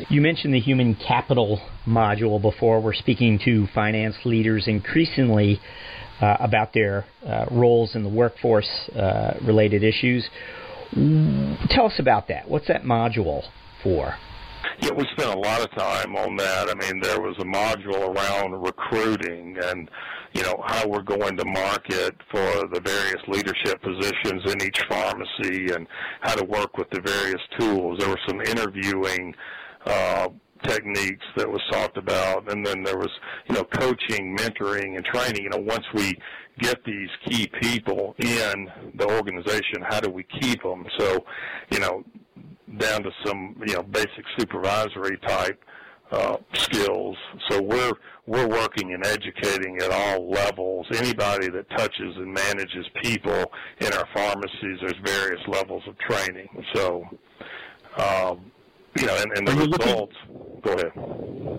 You 0.08 0.20
mentioned 0.20 0.54
the 0.54 0.60
human 0.60 0.94
capital 0.94 1.60
module 1.86 2.40
before. 2.40 2.80
We're 2.80 2.94
speaking 2.94 3.38
to 3.44 3.66
finance 3.74 4.16
leaders 4.24 4.68
increasingly 4.68 5.60
uh, 6.20 6.36
about 6.40 6.72
their 6.72 7.04
uh, 7.26 7.46
roles 7.50 7.96
in 7.96 8.02
the 8.02 8.08
workforce 8.08 8.68
uh, 8.94 9.34
related 9.44 9.82
issues. 9.82 10.28
Tell 11.70 11.86
us 11.86 11.98
about 11.98 12.28
that. 12.28 12.48
What's 12.48 12.68
that 12.68 12.82
module 12.82 13.42
for? 13.82 14.14
Yeah, 14.78 14.92
we 14.92 15.04
spent 15.12 15.34
a 15.34 15.38
lot 15.38 15.60
of 15.60 15.70
time 15.72 16.16
on 16.16 16.36
that. 16.36 16.68
I 16.70 16.74
mean, 16.74 17.00
there 17.00 17.20
was 17.20 17.36
a 17.38 17.44
module 17.44 18.14
around 18.14 18.52
recruiting 18.62 19.58
and, 19.62 19.90
you 20.32 20.42
know, 20.42 20.62
how 20.66 20.86
we're 20.86 21.02
going 21.02 21.36
to 21.36 21.44
market 21.44 22.14
for 22.30 22.68
the 22.72 22.80
various 22.82 23.22
leadership 23.28 23.82
positions 23.82 24.52
in 24.52 24.62
each 24.62 24.80
pharmacy 24.88 25.72
and 25.72 25.86
how 26.20 26.34
to 26.34 26.44
work 26.44 26.78
with 26.78 26.88
the 26.90 27.00
various 27.00 27.42
tools. 27.58 27.98
There 27.98 28.08
was 28.08 28.18
some 28.28 28.40
interviewing 28.40 29.34
uh, 29.84 30.28
techniques 30.66 31.24
that 31.36 31.48
was 31.48 31.60
talked 31.70 31.96
about, 31.96 32.50
and 32.52 32.64
then 32.64 32.82
there 32.82 32.96
was, 32.96 33.10
you 33.48 33.56
know, 33.56 33.64
coaching, 33.64 34.36
mentoring, 34.36 34.96
and 34.96 35.04
training. 35.04 35.42
You 35.42 35.50
know, 35.50 35.64
once 35.64 35.84
we 35.94 36.14
get 36.58 36.84
these 36.84 37.08
key 37.26 37.50
people 37.60 38.14
in 38.18 38.70
the 38.94 39.06
organization, 39.08 39.82
how 39.88 40.00
do 40.00 40.10
we 40.10 40.24
keep 40.40 40.62
them? 40.62 40.84
So, 40.98 41.24
you 41.70 41.80
know, 41.80 42.04
down 42.78 43.02
to 43.02 43.10
some, 43.24 43.60
you 43.66 43.74
know, 43.74 43.82
basic 43.82 44.24
supervisory 44.38 45.18
type 45.26 45.62
uh, 46.10 46.36
skills. 46.54 47.16
So 47.48 47.62
we're 47.62 47.92
we're 48.26 48.48
working 48.48 48.94
and 48.94 49.04
educating 49.06 49.78
at 49.78 49.90
all 49.90 50.30
levels. 50.30 50.86
Anybody 50.94 51.48
that 51.50 51.68
touches 51.70 52.16
and 52.16 52.32
manages 52.32 52.86
people 53.02 53.44
in 53.80 53.92
our 53.92 54.06
pharmacies, 54.14 54.78
there's 54.80 54.98
various 55.04 55.40
levels 55.48 55.82
of 55.86 55.98
training. 55.98 56.48
So. 56.74 57.04
Um, 57.96 58.52
you 58.98 59.06
know, 59.06 59.16
and, 59.16 59.38
and 59.38 59.46
the 59.46 59.52
results. 59.52 60.16
Looking, 60.28 60.60
go 60.62 60.72
ahead. 60.72 60.92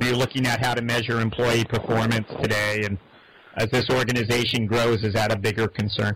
Are 0.01 0.08
you 0.08 0.15
looking 0.15 0.46
at 0.46 0.63
how 0.63 0.74
to 0.74 0.82
measure 0.82 1.22
employee 1.22 1.63
performance 1.63 2.27
today, 2.41 2.82
and 2.84 2.98
as 3.56 3.70
this 3.70 3.89
organization 3.89 4.65
grows, 4.65 5.03
is 5.03 5.13
that 5.13 5.32
a 5.32 5.38
bigger 5.38 5.68
concern? 5.68 6.15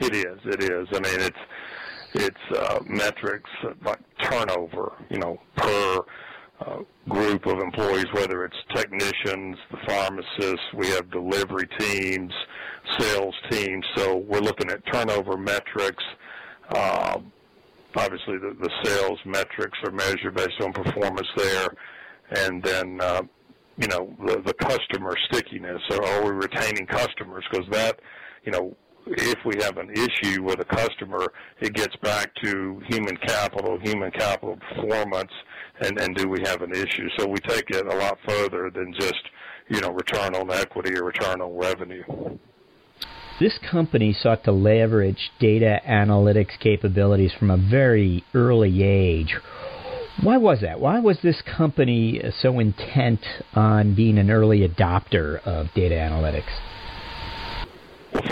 It 0.00 0.14
is. 0.14 0.38
It 0.44 0.62
is. 0.62 0.88
I 0.92 1.00
mean, 1.00 1.20
it's 1.20 1.36
it's 2.14 2.58
uh, 2.58 2.80
metrics 2.86 3.50
like 3.84 4.00
turnover, 4.22 4.92
you 5.10 5.18
know, 5.18 5.38
per 5.56 6.00
uh, 6.60 6.78
group 7.08 7.46
of 7.46 7.58
employees, 7.58 8.06
whether 8.12 8.44
it's 8.44 8.56
technicians, 8.74 9.56
the 9.70 9.78
pharmacists, 9.86 10.64
we 10.74 10.88
have 10.88 11.10
delivery 11.10 11.68
teams, 11.78 12.32
sales 12.98 13.34
teams. 13.50 13.84
So 13.96 14.18
we're 14.18 14.40
looking 14.40 14.70
at 14.70 14.80
turnover 14.92 15.36
metrics. 15.36 16.04
Uh, 16.70 17.20
obviously 17.96 18.38
the, 18.38 18.56
the 18.60 18.70
sales 18.84 19.18
metrics 19.24 19.78
are 19.84 19.90
measured 19.90 20.34
based 20.34 20.60
on 20.60 20.72
performance 20.72 21.28
there, 21.36 21.68
and 22.30 22.62
then 22.62 23.00
uh, 23.00 23.22
you 23.76 23.88
know 23.88 24.14
the, 24.26 24.42
the 24.42 24.54
customer 24.54 25.16
stickiness. 25.30 25.82
Or 25.90 26.04
are 26.04 26.24
we 26.24 26.30
retaining 26.30 26.86
customers? 26.86 27.44
Because 27.50 27.68
that, 27.70 28.00
you 28.44 28.52
know, 28.52 28.76
if 29.06 29.38
we 29.44 29.62
have 29.62 29.76
an 29.78 29.90
issue 29.90 30.42
with 30.42 30.60
a 30.60 30.64
customer, 30.64 31.32
it 31.60 31.74
gets 31.74 31.94
back 31.96 32.34
to 32.42 32.80
human 32.88 33.16
capital, 33.18 33.78
human 33.82 34.10
capital 34.10 34.56
performance, 34.56 35.32
and, 35.80 36.00
and 36.00 36.16
do 36.16 36.28
we 36.28 36.40
have 36.44 36.62
an 36.62 36.72
issue? 36.72 37.08
So 37.18 37.26
we 37.26 37.38
take 37.38 37.70
it 37.70 37.86
a 37.86 37.96
lot 37.96 38.18
further 38.26 38.70
than 38.70 38.94
just, 38.98 39.22
you 39.68 39.80
know, 39.80 39.90
return 39.90 40.34
on 40.34 40.50
equity 40.50 40.96
or 40.96 41.04
return 41.04 41.40
on 41.40 41.56
revenue. 41.56 42.04
This 43.40 43.58
company 43.70 44.12
sought 44.12 44.44
to 44.44 44.52
leverage 44.52 45.32
data 45.40 45.80
analytics 45.86 46.58
capabilities 46.58 47.32
from 47.38 47.50
a 47.50 47.56
very 47.56 48.24
early 48.32 48.82
age. 48.84 49.34
Why 50.22 50.36
was 50.36 50.60
that? 50.60 50.78
Why 50.78 51.00
was 51.00 51.18
this 51.22 51.42
company 51.42 52.22
so 52.40 52.60
intent 52.60 53.20
on 53.54 53.96
being 53.96 54.18
an 54.18 54.30
early 54.30 54.66
adopter 54.66 55.42
of 55.42 55.66
data 55.74 55.96
analytics? 55.96 56.52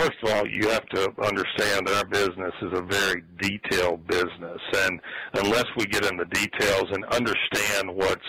First 0.03 0.17
of 0.23 0.33
all, 0.33 0.45
you 0.45 0.67
have 0.67 0.85
to 0.87 1.13
understand 1.23 1.87
that 1.87 1.95
our 1.95 2.05
business 2.05 2.53
is 2.61 2.77
a 2.77 2.81
very 2.81 3.23
detailed 3.39 4.05
business, 4.05 4.59
and 4.75 4.99
unless 5.35 5.63
we 5.77 5.85
get 5.85 6.03
into 6.03 6.25
details 6.25 6.83
and 6.91 7.05
understand 7.05 7.89
what's 7.95 8.21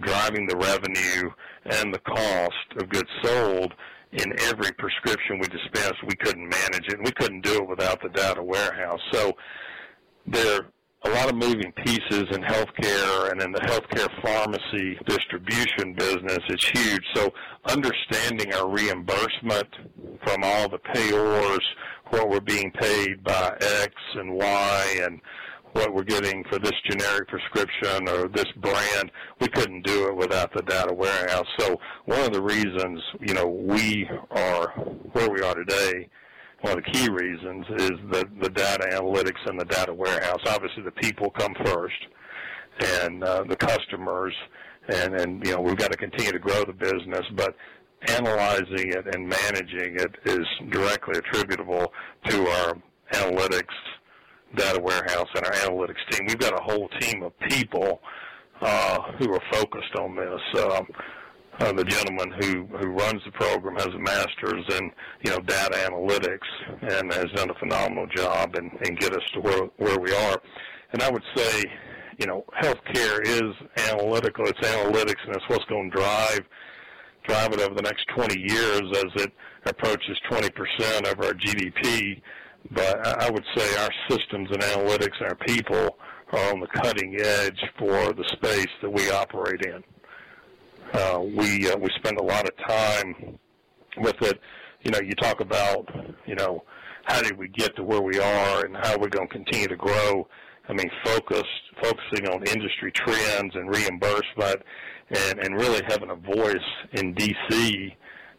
driving 0.00 0.46
the 0.46 0.56
revenue 0.58 1.30
and 1.64 1.94
the 1.94 2.00
cost 2.00 2.52
of 2.76 2.90
goods 2.90 3.08
sold, 3.22 3.72
in 4.12 4.30
every 4.42 4.72
prescription 4.72 5.38
we 5.40 5.46
dispense, 5.48 5.96
we 6.06 6.16
couldn't 6.16 6.50
manage 6.50 6.86
it, 6.88 6.98
and 6.98 7.06
we 7.06 7.12
couldn't 7.12 7.40
do 7.40 7.62
it 7.62 7.66
without 7.66 8.02
the 8.02 8.10
data 8.10 8.42
warehouse. 8.42 9.00
So 9.12 9.32
there 10.26 10.66
a 11.04 11.10
lot 11.10 11.28
of 11.28 11.34
moving 11.34 11.72
pieces 11.84 12.24
in 12.30 12.42
healthcare 12.42 13.32
and 13.32 13.42
in 13.42 13.52
the 13.52 13.60
healthcare 13.60 14.08
pharmacy 14.22 14.98
distribution 15.06 15.94
business 15.94 16.38
is 16.48 16.64
huge. 16.74 17.02
So 17.14 17.30
understanding 17.66 18.54
our 18.54 18.68
reimbursement 18.68 19.68
from 20.24 20.44
all 20.44 20.68
the 20.68 20.78
payors, 20.78 21.62
what 22.10 22.28
we're 22.28 22.40
being 22.40 22.70
paid 22.72 23.24
by 23.24 23.56
X 23.60 23.94
and 24.14 24.34
Y, 24.34 24.96
and 25.02 25.20
what 25.72 25.94
we're 25.94 26.04
getting 26.04 26.44
for 26.44 26.58
this 26.58 26.72
generic 26.88 27.28
prescription 27.28 28.08
or 28.08 28.28
this 28.28 28.50
brand. 28.60 29.10
We 29.40 29.48
couldn't 29.48 29.86
do 29.86 30.08
it 30.08 30.16
without 30.16 30.52
the 30.54 30.62
data 30.62 30.92
warehouse. 30.92 31.46
So 31.58 31.80
one 32.04 32.20
of 32.20 32.32
the 32.32 32.42
reasons, 32.42 33.00
you 33.20 33.34
know, 33.34 33.46
we 33.46 34.08
are 34.30 34.68
where 35.12 35.30
we 35.30 35.40
are 35.40 35.54
today, 35.54 36.08
one 36.62 36.78
of 36.78 36.84
the 36.84 36.90
key 36.90 37.08
reasons 37.08 37.66
is 37.76 37.90
the, 38.10 38.24
the 38.40 38.48
data 38.50 38.88
analytics 38.92 39.46
and 39.46 39.60
the 39.60 39.64
data 39.64 39.92
warehouse. 39.92 40.40
Obviously 40.46 40.82
the 40.82 40.92
people 40.92 41.30
come 41.30 41.54
first 41.64 42.06
and 42.80 43.22
uh, 43.22 43.44
the 43.48 43.56
customers 43.56 44.34
and, 44.88 45.14
and, 45.14 45.44
you 45.44 45.52
know, 45.52 45.60
we've 45.60 45.76
got 45.76 45.92
to 45.92 45.98
continue 45.98 46.32
to 46.32 46.38
grow 46.38 46.64
the 46.64 46.72
business, 46.72 47.24
but 47.36 47.54
analyzing 48.08 48.92
it 48.92 49.14
and 49.14 49.28
managing 49.28 49.96
it 49.96 50.14
is 50.24 50.46
directly 50.70 51.18
attributable 51.18 51.92
to 52.26 52.46
our 52.48 52.74
analytics 53.12 53.62
data 54.56 54.80
warehouse 54.80 55.28
and 55.34 55.44
our 55.44 55.52
analytics 55.52 56.02
team. 56.10 56.26
We've 56.28 56.38
got 56.38 56.58
a 56.58 56.62
whole 56.62 56.88
team 57.00 57.22
of 57.22 57.32
people 57.48 58.00
uh, 58.60 59.12
who 59.18 59.32
are 59.32 59.42
focused 59.52 59.94
on 59.98 60.16
this. 60.16 60.62
Um, 60.64 60.86
uh, 61.60 61.72
the 61.72 61.84
gentleman 61.84 62.32
who 62.40 62.66
who 62.78 62.88
runs 62.88 63.22
the 63.24 63.32
program 63.32 63.76
has 63.76 63.88
a 63.88 63.98
master's 63.98 64.64
in 64.78 64.90
you 65.24 65.30
know 65.30 65.38
data 65.40 65.76
analytics 65.88 66.48
and 66.82 67.12
has 67.12 67.26
done 67.34 67.50
a 67.50 67.54
phenomenal 67.54 68.06
job 68.14 68.54
and 68.56 68.70
and 68.84 68.98
get 68.98 69.12
us 69.12 69.22
to 69.34 69.40
where 69.40 69.64
where 69.76 69.98
we 69.98 70.12
are. 70.12 70.40
And 70.92 71.02
I 71.02 71.10
would 71.10 71.22
say, 71.34 71.64
you 72.18 72.26
know, 72.26 72.44
healthcare 72.62 73.20
is 73.24 73.54
analytical. 73.88 74.46
It's 74.46 74.60
analytics, 74.60 75.24
and 75.26 75.36
it's 75.36 75.48
what's 75.48 75.64
going 75.66 75.90
to 75.90 75.96
drive 75.96 76.40
drive 77.24 77.52
it 77.52 77.60
over 77.60 77.74
the 77.74 77.82
next 77.82 78.06
20 78.16 78.36
years 78.36 78.82
as 78.96 79.22
it 79.22 79.32
approaches 79.66 80.18
20% 80.28 81.12
of 81.12 81.20
our 81.20 81.32
GDP. 81.32 82.20
But 82.70 83.06
I 83.06 83.30
would 83.30 83.44
say 83.56 83.76
our 83.76 83.90
systems 84.08 84.48
and 84.50 84.60
analytics 84.60 85.20
and 85.20 85.28
our 85.28 85.36
people 85.46 85.98
are 86.32 86.52
on 86.52 86.60
the 86.60 86.66
cutting 86.66 87.16
edge 87.20 87.62
for 87.78 88.12
the 88.12 88.24
space 88.32 88.70
that 88.80 88.90
we 88.90 89.10
operate 89.10 89.64
in. 89.66 89.84
Uh, 90.92 91.20
we 91.20 91.70
uh, 91.70 91.76
we 91.76 91.88
spend 91.96 92.18
a 92.18 92.22
lot 92.22 92.44
of 92.48 92.56
time 92.68 93.38
with 93.98 94.20
it. 94.22 94.38
You 94.82 94.90
know, 94.90 95.00
you 95.00 95.14
talk 95.14 95.40
about 95.40 95.88
you 96.26 96.34
know 96.34 96.64
how 97.04 97.22
did 97.22 97.36
we 97.38 97.48
get 97.48 97.74
to 97.76 97.82
where 97.82 98.02
we 98.02 98.18
are 98.18 98.64
and 98.64 98.76
how 98.76 98.98
we're 98.98 99.08
going 99.08 99.28
to 99.28 99.34
continue 99.34 99.68
to 99.68 99.76
grow. 99.76 100.28
I 100.68 100.74
mean, 100.74 100.90
focused 101.04 101.46
focusing 101.82 102.28
on 102.28 102.46
industry 102.46 102.92
trends 102.92 103.54
and 103.54 103.68
reimbursement, 103.68 104.62
and 105.10 105.38
and 105.38 105.56
really 105.56 105.82
having 105.88 106.10
a 106.10 106.16
voice 106.16 106.56
in 106.92 107.14
DC. 107.14 107.94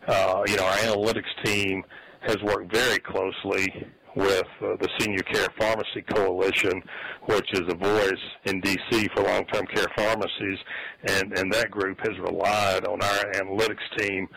Uh, 0.07 0.43
you 0.47 0.57
know, 0.57 0.65
our 0.65 0.77
analytics 0.77 1.43
team 1.43 1.83
has 2.21 2.37
worked 2.43 2.73
very 2.73 2.99
closely 2.99 3.67
with 4.15 4.47
uh, 4.61 4.75
the 4.79 4.89
Senior 4.99 5.23
Care 5.23 5.47
Pharmacy 5.57 6.01
Coalition, 6.13 6.81
which 7.25 7.47
is 7.53 7.61
a 7.67 7.75
voice 7.75 8.23
in 8.45 8.61
D.C. 8.61 9.07
for 9.15 9.23
long-term 9.23 9.65
care 9.67 9.87
pharmacies, 9.95 10.59
and, 11.07 11.37
and 11.37 11.51
that 11.51 11.71
group 11.71 11.99
has 11.99 12.17
relied 12.19 12.85
on 12.85 13.01
our 13.01 13.31
analytics 13.33 13.97
team 13.97 14.27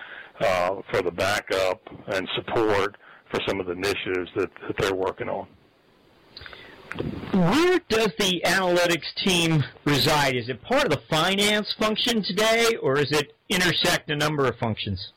uh, 0.40 0.76
for 0.90 1.02
the 1.02 1.10
backup 1.10 1.80
and 2.08 2.28
support 2.36 2.96
for 3.30 3.40
some 3.46 3.60
of 3.60 3.66
the 3.66 3.72
initiatives 3.72 4.30
that, 4.36 4.50
that 4.66 4.76
they're 4.78 4.94
working 4.94 5.28
on. 5.28 5.46
Where 7.32 7.80
does 7.88 8.12
the 8.18 8.40
analytics 8.46 9.14
team 9.24 9.62
reside? 9.84 10.36
Is 10.36 10.48
it 10.48 10.62
part 10.62 10.84
of 10.84 10.90
the 10.90 11.02
finance 11.10 11.74
function 11.78 12.22
today, 12.22 12.76
or 12.82 12.98
is 12.98 13.10
it 13.10 13.34
intersect 13.48 14.10
a 14.10 14.16
number 14.16 14.46
of 14.46 14.56
functions? 14.56 15.12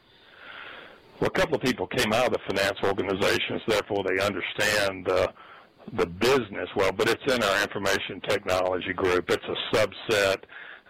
Well, 1.20 1.28
a 1.28 1.38
couple 1.38 1.56
of 1.56 1.62
people 1.62 1.86
came 1.88 2.14
out 2.14 2.28
of 2.28 2.34
the 2.34 2.40
finance 2.48 2.80
organizations, 2.84 3.62
therefore 3.68 4.04
they 4.08 4.24
understand 4.24 5.06
the 5.06 5.32
the 5.94 6.06
business 6.06 6.70
well, 6.76 6.92
but 6.92 7.10
it's 7.10 7.34
in 7.34 7.42
our 7.44 7.62
information 7.64 8.22
technology 8.22 8.94
group. 8.94 9.30
It's 9.30 9.44
a 9.44 9.76
subset 9.76 10.44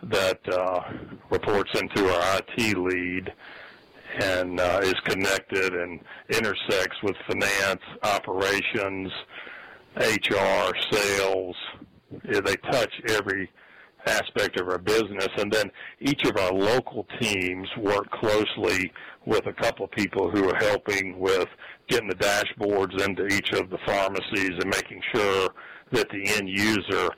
that 0.03 0.39
uh, 0.49 0.81
reports 1.29 1.71
into 1.79 2.09
our 2.13 2.39
IT 2.39 2.77
lead, 2.77 3.31
and 4.19 4.59
uh, 4.59 4.81
is 4.83 4.95
connected 5.05 5.73
and 5.73 6.01
intersects 6.29 6.97
with 7.01 7.15
finance, 7.27 7.81
operations, 8.03 9.11
HR, 9.95 10.73
sales. 10.91 11.55
They 12.23 12.55
touch 12.71 12.93
every 13.09 13.49
aspect 14.05 14.59
of 14.59 14.67
our 14.67 14.77
business. 14.77 15.27
And 15.37 15.51
then 15.51 15.71
each 15.99 16.23
of 16.25 16.37
our 16.37 16.51
local 16.51 17.05
teams 17.19 17.67
work 17.77 18.09
closely 18.11 18.91
with 19.25 19.45
a 19.47 19.53
couple 19.53 19.85
of 19.85 19.91
people 19.91 20.29
who 20.31 20.49
are 20.49 20.57
helping 20.57 21.19
with 21.19 21.47
getting 21.87 22.09
the 22.09 22.15
dashboards 22.15 23.01
into 23.05 23.27
each 23.27 23.51
of 23.53 23.69
the 23.69 23.77
pharmacies 23.85 24.51
and 24.59 24.67
making 24.67 25.01
sure 25.13 25.49
that 25.91 26.09
the 26.09 26.23
end 26.35 26.49
user 26.49 27.09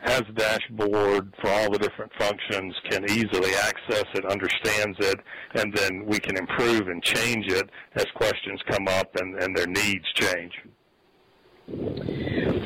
has 0.00 0.22
a 0.28 0.32
dashboard 0.32 1.34
for 1.40 1.50
all 1.50 1.70
the 1.70 1.78
different 1.78 2.12
functions, 2.18 2.74
can 2.88 3.04
easily 3.10 3.52
access 3.54 4.04
it, 4.14 4.24
understands 4.26 4.96
it, 5.00 5.18
and 5.54 5.72
then 5.74 6.04
we 6.06 6.18
can 6.18 6.36
improve 6.36 6.88
and 6.88 7.02
change 7.02 7.46
it 7.48 7.68
as 7.94 8.04
questions 8.14 8.60
come 8.68 8.86
up 8.88 9.16
and, 9.16 9.42
and 9.42 9.56
their 9.56 9.66
needs 9.66 10.04
change. 10.14 10.52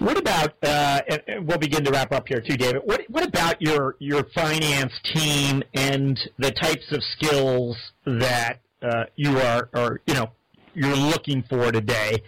What 0.01 0.17
about? 0.17 0.55
Uh, 0.63 1.01
we'll 1.43 1.59
begin 1.59 1.85
to 1.85 1.91
wrap 1.91 2.11
up 2.11 2.27
here 2.27 2.41
too, 2.41 2.57
David. 2.57 2.81
What 2.85 3.03
What 3.09 3.23
about 3.23 3.61
your 3.61 3.97
your 3.99 4.25
finance 4.35 4.93
team 5.13 5.63
and 5.75 6.19
the 6.39 6.51
types 6.53 6.91
of 6.91 7.03
skills 7.03 7.77
that 8.07 8.61
uh, 8.83 9.05
you 9.17 9.39
are, 9.39 9.69
or 9.75 10.01
you 10.07 10.15
know, 10.15 10.31
you're 10.73 10.97
looking 10.97 11.45
for 11.51 11.71
today? 11.71 12.23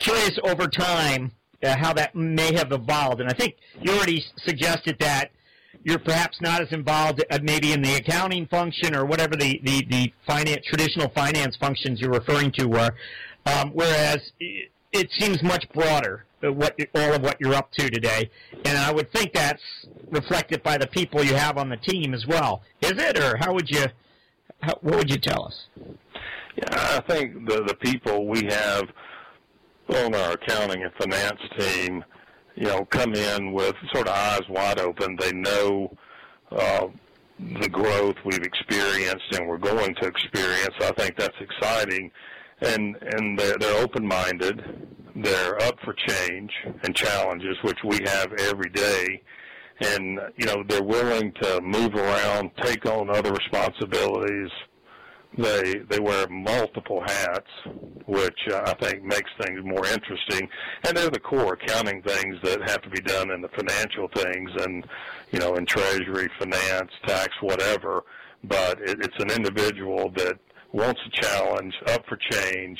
Curious 0.00 0.36
over 0.42 0.66
time 0.66 1.30
uh, 1.62 1.76
how 1.78 1.92
that 1.92 2.16
may 2.16 2.52
have 2.56 2.72
evolved, 2.72 3.20
and 3.20 3.30
I 3.30 3.32
think 3.32 3.54
you 3.80 3.92
already 3.92 4.24
suggested 4.38 4.96
that 4.98 5.30
you're 5.84 6.00
perhaps 6.00 6.40
not 6.40 6.62
as 6.62 6.72
involved 6.72 7.24
uh, 7.30 7.38
maybe 7.44 7.72
in 7.72 7.80
the 7.80 7.94
accounting 7.94 8.46
function 8.46 8.92
or 8.92 9.04
whatever 9.04 9.36
the 9.36 9.60
the, 9.62 9.86
the 9.88 10.12
finance 10.26 10.66
traditional 10.66 11.10
finance 11.10 11.56
functions 11.60 12.00
you're 12.00 12.10
referring 12.10 12.50
to 12.58 12.66
were, 12.66 12.90
um, 13.46 13.70
whereas 13.72 14.18
it 14.40 15.08
seems 15.12 15.40
much 15.44 15.64
broader 15.72 16.24
what 16.52 16.78
all 16.94 17.14
of 17.14 17.22
what 17.22 17.36
you're 17.40 17.54
up 17.54 17.70
to 17.72 17.90
today, 17.90 18.30
and 18.64 18.76
I 18.78 18.92
would 18.92 19.12
think 19.12 19.32
that's 19.32 19.62
reflected 20.10 20.62
by 20.62 20.78
the 20.78 20.86
people 20.86 21.22
you 21.22 21.34
have 21.34 21.58
on 21.58 21.68
the 21.68 21.76
team 21.76 22.14
as 22.14 22.26
well. 22.26 22.62
Is 22.80 22.92
it, 22.92 23.18
or 23.18 23.36
how 23.38 23.54
would 23.54 23.68
you? 23.70 23.86
How, 24.60 24.74
what 24.80 24.96
would 24.96 25.10
you 25.10 25.18
tell 25.18 25.46
us? 25.46 25.66
Yeah, 26.56 26.64
I 26.70 27.00
think 27.08 27.48
the 27.48 27.64
the 27.64 27.74
people 27.76 28.26
we 28.26 28.44
have 28.44 28.84
on 29.88 30.14
our 30.14 30.32
accounting 30.32 30.82
and 30.82 30.92
finance 30.98 31.40
team, 31.58 32.04
you 32.54 32.66
know, 32.66 32.84
come 32.86 33.14
in 33.14 33.52
with 33.52 33.74
sort 33.92 34.08
of 34.08 34.14
eyes 34.14 34.48
wide 34.48 34.78
open. 34.78 35.16
They 35.20 35.32
know 35.32 35.96
uh, 36.50 36.86
the 37.38 37.68
growth 37.68 38.16
we've 38.24 38.42
experienced 38.42 39.34
and 39.34 39.46
we're 39.46 39.58
going 39.58 39.94
to 39.96 40.06
experience. 40.06 40.74
I 40.80 40.92
think 40.92 41.16
that's 41.18 41.36
exciting 41.40 42.10
and 42.64 42.96
and 43.02 43.38
they're, 43.38 43.56
they're 43.58 43.82
open-minded. 43.82 44.88
They're 45.16 45.62
up 45.62 45.78
for 45.84 45.94
change 45.94 46.50
and 46.82 46.94
challenges, 46.94 47.56
which 47.62 47.78
we 47.84 48.00
have 48.04 48.32
every 48.32 48.70
day. 48.70 49.22
And 49.80 50.20
you 50.36 50.46
know 50.46 50.64
they're 50.68 50.82
willing 50.82 51.32
to 51.42 51.60
move 51.60 51.94
around, 51.94 52.50
take 52.62 52.86
on 52.86 53.10
other 53.10 53.32
responsibilities. 53.32 54.50
They 55.36 55.74
they 55.90 55.98
wear 55.98 56.28
multiple 56.28 57.02
hats, 57.04 57.50
which 58.06 58.38
uh, 58.52 58.62
I 58.66 58.74
think 58.74 59.02
makes 59.02 59.30
things 59.40 59.60
more 59.64 59.84
interesting. 59.86 60.48
And 60.86 60.96
they're 60.96 61.10
the 61.10 61.18
core 61.18 61.54
accounting 61.54 62.02
things 62.02 62.36
that 62.42 62.68
have 62.68 62.82
to 62.82 62.90
be 62.90 63.00
done 63.00 63.30
in 63.30 63.40
the 63.40 63.48
financial 63.48 64.08
things, 64.14 64.50
and 64.64 64.86
you 65.32 65.40
know 65.40 65.54
in 65.54 65.66
treasury, 65.66 66.28
finance, 66.38 66.92
tax, 67.06 67.30
whatever. 67.40 68.04
But 68.44 68.80
it, 68.80 68.98
it's 69.00 69.18
an 69.18 69.30
individual 69.30 70.10
that 70.16 70.38
wants 70.74 71.00
a 71.06 71.22
challenge, 71.22 71.72
up 71.86 72.04
for 72.08 72.16
change, 72.16 72.78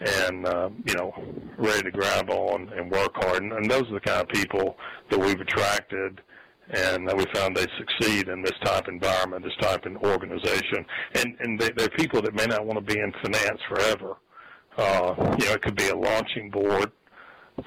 and 0.00 0.46
uh, 0.46 0.70
you 0.86 0.94
know, 0.94 1.12
ready 1.58 1.82
to 1.82 1.90
grab 1.90 2.30
on 2.30 2.70
and 2.74 2.90
work 2.90 3.12
hard. 3.14 3.42
And, 3.42 3.52
and 3.52 3.70
those 3.70 3.82
are 3.90 3.94
the 3.94 4.00
kind 4.00 4.22
of 4.22 4.28
people 4.28 4.76
that 5.10 5.20
we've 5.20 5.40
attracted, 5.40 6.22
and 6.70 7.06
that 7.06 7.16
we 7.16 7.24
found 7.34 7.56
they 7.56 7.66
succeed 7.78 8.28
in 8.28 8.42
this 8.42 8.58
type 8.64 8.88
of 8.88 8.94
environment, 8.94 9.44
this 9.44 9.56
type 9.60 9.84
of 9.84 9.96
organization. 9.98 10.84
And 11.14 11.36
and 11.40 11.60
they, 11.60 11.70
they're 11.76 11.90
people 11.90 12.22
that 12.22 12.34
may 12.34 12.46
not 12.46 12.64
want 12.66 12.78
to 12.84 12.94
be 12.94 12.98
in 12.98 13.12
finance 13.22 13.60
forever. 13.68 14.16
Uh, 14.76 15.14
you 15.38 15.46
know, 15.46 15.52
it 15.52 15.62
could 15.62 15.76
be 15.76 15.88
a 15.88 15.96
launching 15.96 16.50
board 16.50 16.90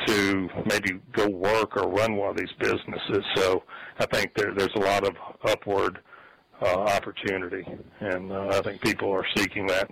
to 0.05 0.49
maybe 0.65 0.99
go 1.13 1.27
work 1.27 1.75
or 1.77 1.89
run 1.89 2.15
one 2.15 2.29
of 2.29 2.37
these 2.37 2.53
businesses. 2.59 3.23
So 3.35 3.63
I 3.99 4.05
think 4.07 4.35
there, 4.35 4.53
there's 4.53 4.75
a 4.75 4.79
lot 4.79 5.07
of 5.07 5.15
upward 5.43 5.99
uh, 6.61 6.65
opportunity, 6.65 7.65
and 7.99 8.31
uh, 8.31 8.47
I 8.49 8.61
think 8.61 8.81
people 8.81 9.11
are 9.11 9.25
seeking 9.35 9.67
that. 9.67 9.89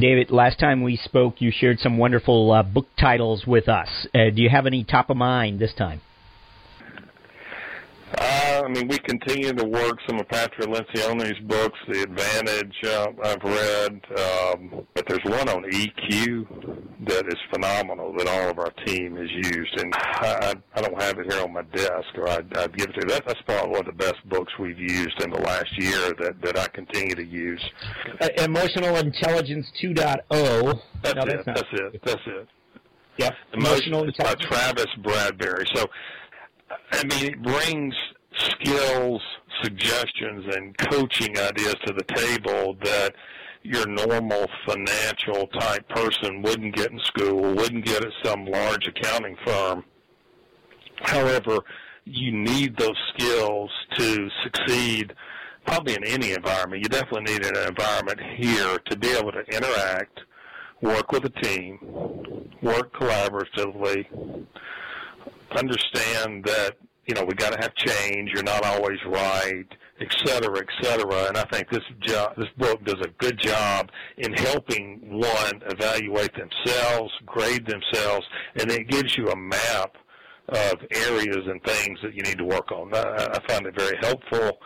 David, 0.00 0.30
last 0.30 0.58
time 0.58 0.82
we 0.82 0.96
spoke, 0.96 1.40
you 1.40 1.50
shared 1.50 1.78
some 1.78 1.98
wonderful 1.98 2.50
uh, 2.50 2.62
book 2.62 2.86
titles 2.98 3.46
with 3.46 3.68
us. 3.68 3.88
Uh, 4.14 4.30
do 4.34 4.42
you 4.42 4.48
have 4.48 4.66
any 4.66 4.84
top 4.84 5.10
of 5.10 5.16
mind 5.16 5.58
this 5.60 5.74
time? 5.74 6.00
Uh, 8.18 8.62
I 8.64 8.68
mean, 8.68 8.88
we 8.88 8.98
continue 8.98 9.52
to 9.52 9.64
work 9.64 9.98
some 10.06 10.18
of 10.18 10.28
Patrick 10.28 10.68
Lencioni's 10.68 11.38
books. 11.40 11.78
The 11.88 12.02
Advantage 12.02 12.74
uh, 12.84 13.06
I've 13.22 13.42
read, 13.42 14.00
um, 14.18 14.86
but 14.94 15.06
there's 15.06 15.24
one 15.24 15.48
on 15.48 15.64
EQ 15.64 16.82
that 17.06 17.26
is 17.26 17.38
phenomenal 17.52 18.14
that 18.16 18.28
all 18.28 18.50
of 18.50 18.58
our 18.58 18.70
team 18.86 19.16
has 19.16 19.30
used, 19.30 19.80
and 19.80 19.92
I, 19.94 20.54
I 20.74 20.80
don't 20.80 21.00
have 21.00 21.18
it 21.18 21.32
here 21.32 21.42
on 21.42 21.52
my 21.52 21.62
desk, 21.62 22.08
or 22.16 22.28
I'd, 22.28 22.56
I'd 22.56 22.76
give 22.76 22.90
it 22.90 22.92
to 22.92 23.00
you. 23.02 23.08
That, 23.08 23.24
that's 23.26 23.40
probably 23.42 23.70
one 23.70 23.80
of 23.80 23.86
the 23.86 23.92
best 23.92 24.16
books 24.28 24.52
we've 24.58 24.78
used 24.78 25.22
in 25.22 25.30
the 25.30 25.40
last 25.40 25.70
year 25.78 26.12
that 26.20 26.34
that 26.42 26.58
I 26.58 26.68
continue 26.68 27.14
to 27.14 27.24
use. 27.24 27.62
Uh, 28.20 28.28
Emotional 28.38 28.96
Intelligence 28.96 29.66
2.0. 29.82 30.80
That's 31.02 31.14
no, 31.14 31.22
it. 31.22 31.42
That's, 31.44 31.44
that's 31.46 31.68
it. 31.72 32.00
That's 32.04 32.22
it. 32.26 32.48
Yeah. 33.18 33.30
Emotional, 33.52 34.04
Emotional 34.04 34.04
Intelligence. 34.04 34.46
By 34.50 34.56
Travis 34.56 34.86
Bradberry. 35.02 35.66
So 35.74 35.86
I 36.92 37.04
mean, 37.04 37.24
it 37.32 37.42
brings 37.42 37.94
skills, 38.38 39.22
suggestions, 39.62 40.54
and 40.54 40.76
coaching 40.90 41.38
ideas 41.38 41.76
to 41.86 41.94
the 41.94 42.04
table 42.14 42.76
that 42.82 43.14
your 43.62 43.86
normal 43.86 44.46
financial 44.66 45.46
type 45.48 45.88
person 45.88 46.42
wouldn't 46.42 46.74
get 46.74 46.90
in 46.90 46.98
school, 47.00 47.54
wouldn't 47.54 47.84
get 47.84 48.04
at 48.04 48.12
some 48.24 48.44
large 48.44 48.86
accounting 48.88 49.36
firm. 49.44 49.84
However, 51.02 51.58
you 52.04 52.32
need 52.32 52.76
those 52.76 52.96
skills 53.14 53.70
to 53.96 54.28
succeed 54.42 55.12
probably 55.66 55.94
in 55.94 56.04
any 56.04 56.32
environment. 56.32 56.82
You 56.82 56.88
definitely 56.88 57.32
need 57.32 57.46
an 57.46 57.68
environment 57.68 58.20
here 58.36 58.78
to 58.90 58.96
be 58.96 59.10
able 59.10 59.32
to 59.32 59.44
interact, 59.54 60.20
work 60.80 61.12
with 61.12 61.24
a 61.24 61.30
team, 61.42 61.78
work 62.60 62.92
collaboratively, 62.94 64.06
understand 65.56 66.44
that 66.44 66.72
you 67.06 67.14
know 67.14 67.24
we 67.24 67.34
got 67.34 67.52
to 67.52 67.58
have 67.60 67.74
change. 67.74 68.30
You're 68.32 68.42
not 68.42 68.64
always 68.64 68.98
right, 69.06 69.66
et 70.00 70.08
cetera, 70.24 70.58
et 70.58 70.84
cetera. 70.84 71.28
And 71.28 71.36
I 71.36 71.44
think 71.44 71.68
this 71.70 71.84
job, 72.00 72.34
this 72.36 72.48
book 72.56 72.84
does 72.84 73.00
a 73.02 73.08
good 73.18 73.38
job 73.38 73.90
in 74.18 74.32
helping 74.32 75.00
one 75.10 75.62
evaluate 75.70 76.32
themselves, 76.34 77.12
grade 77.26 77.66
themselves, 77.66 78.26
and 78.56 78.70
it 78.70 78.88
gives 78.88 79.16
you 79.16 79.28
a 79.28 79.36
map 79.36 79.96
of 80.48 80.74
areas 80.90 81.46
and 81.46 81.62
things 81.64 81.98
that 82.02 82.14
you 82.14 82.22
need 82.22 82.38
to 82.38 82.44
work 82.44 82.70
on. 82.72 82.92
I, 82.94 83.38
find 83.48 83.66
it 83.66 83.78
very 83.78 83.96
helpful 84.02 84.58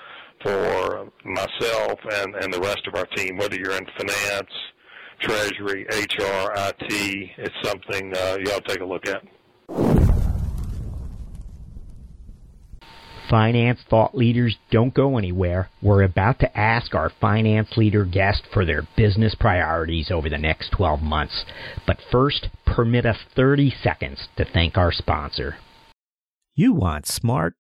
for 0.43 1.11
myself 1.25 1.99
and, 2.13 2.35
and 2.37 2.53
the 2.53 2.61
rest 2.61 2.87
of 2.87 2.95
our 2.95 3.07
team, 3.17 3.37
whether 3.37 3.57
you're 3.57 3.77
in 3.77 3.87
finance, 3.99 4.51
treasury, 5.21 5.87
HR, 5.91 6.53
IT, 6.57 7.31
it's 7.39 7.55
something 7.63 8.17
uh, 8.17 8.39
you 8.45 8.53
ought 8.53 8.65
to 8.65 8.69
take 8.69 8.81
a 8.81 8.85
look 8.85 9.07
at. 9.09 10.06
Finance 13.29 13.81
thought 13.89 14.15
leaders 14.15 14.57
don't 14.71 14.95
go 14.95 15.19
anywhere. 15.19 15.69
We're 15.83 16.03
about 16.03 16.39
to 16.41 16.59
ask 16.59 16.95
our 16.95 17.11
finance 17.21 17.77
leader 17.77 18.05
guest 18.05 18.45
for 18.53 18.65
their 18.65 18.87
business 18.97 19.35
priorities 19.35 20.11
over 20.11 20.29
the 20.29 20.39
next 20.39 20.71
12 20.71 21.03
months. 21.03 21.45
But 21.87 21.99
first, 22.13 22.49
permit 22.65 23.05
us 23.05 23.19
30 23.35 23.75
seconds 23.83 24.29
to 24.37 24.45
thank 24.45 24.77
our 24.77 24.93
sponsor. 24.93 25.57
You 26.55 26.73
want 26.73 27.07
smart, 27.07 27.55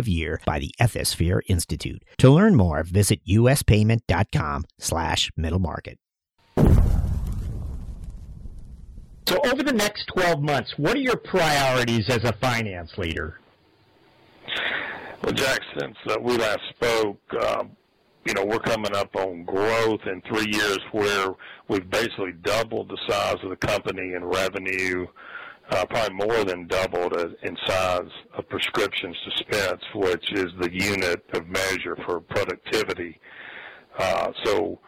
consecutive 0.00 0.08
year 0.08 0.40
by 0.44 0.58
the 0.58 0.74
Ethisphere 0.80 1.40
Institute. 1.48 2.02
To 2.18 2.30
learn 2.30 2.56
more, 2.56 2.82
visit 2.82 3.20
uspayment.com 3.26 4.64
slash 4.78 5.30
middle 5.36 5.58
market. 5.58 5.98
So 9.26 9.38
over 9.44 9.62
the 9.62 9.72
next 9.72 10.06
12 10.14 10.42
months, 10.42 10.72
what 10.76 10.96
are 10.96 11.00
your 11.00 11.16
priorities 11.16 12.06
as 12.08 12.24
a 12.24 12.32
finance 12.40 12.90
leader? 12.98 13.38
Well, 15.22 15.32
Jack, 15.32 15.60
since 15.78 15.96
uh, 16.08 16.16
we 16.20 16.36
last 16.36 16.60
spoke, 16.70 17.20
uh, 17.38 17.64
you 18.26 18.34
know, 18.34 18.44
we're 18.44 18.58
coming 18.58 18.94
up 18.94 19.14
on 19.14 19.44
growth 19.44 20.00
in 20.06 20.20
three 20.22 20.50
years 20.50 20.78
where 20.92 21.28
we've 21.68 21.88
basically 21.90 22.32
doubled 22.42 22.88
the 22.88 22.98
size 23.08 23.36
of 23.42 23.50
the 23.50 23.56
company 23.56 24.14
in 24.14 24.24
revenue, 24.24 25.06
uh, 25.70 25.84
probably 25.86 26.14
more 26.14 26.44
than 26.44 26.66
doubled 26.66 27.14
in 27.42 27.56
size 27.66 28.10
of 28.34 28.48
prescriptions 28.48 29.16
dispensed, 29.24 29.86
which 29.94 30.32
is 30.32 30.52
the 30.60 30.70
unit 30.72 31.24
of 31.34 31.46
measure 31.46 31.96
for 32.04 32.20
productivity. 32.20 33.18
Uh, 33.98 34.32
so 34.44 34.78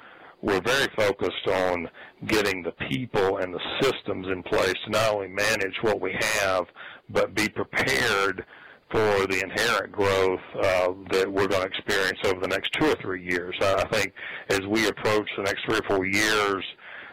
we're 0.41 0.61
very 0.61 0.89
focused 0.97 1.47
on 1.49 1.89
getting 2.27 2.63
the 2.63 2.73
people 2.89 3.39
and 3.39 3.55
the 3.55 3.61
systems 3.81 4.27
in 4.29 4.43
place 4.43 4.75
to 4.85 4.91
not 4.91 5.15
only 5.15 5.29
manage 5.29 5.77
what 5.83 6.01
we 6.01 6.17
have, 6.21 6.67
but 7.11 7.35
be 7.35 7.49
prepared 7.49 8.45
for 8.91 9.27
the 9.27 9.41
inherent 9.43 9.91
growth 9.91 10.41
uh, 10.55 10.93
that 11.11 11.27
we're 11.27 11.47
going 11.47 11.63
to 11.63 11.69
experience 11.69 12.19
over 12.27 12.41
the 12.41 12.49
next 12.49 12.71
two 12.79 12.87
or 12.87 12.95
three 12.97 13.23
years. 13.23 13.57
I 13.61 13.87
think 13.91 14.13
as 14.51 14.61
we 14.63 14.89
approach 14.89 15.29
the 15.37 15.45
next 15.45 15.65
three 15.65 15.79
or 15.79 15.83
four 15.89 16.05
years, 16.05 16.65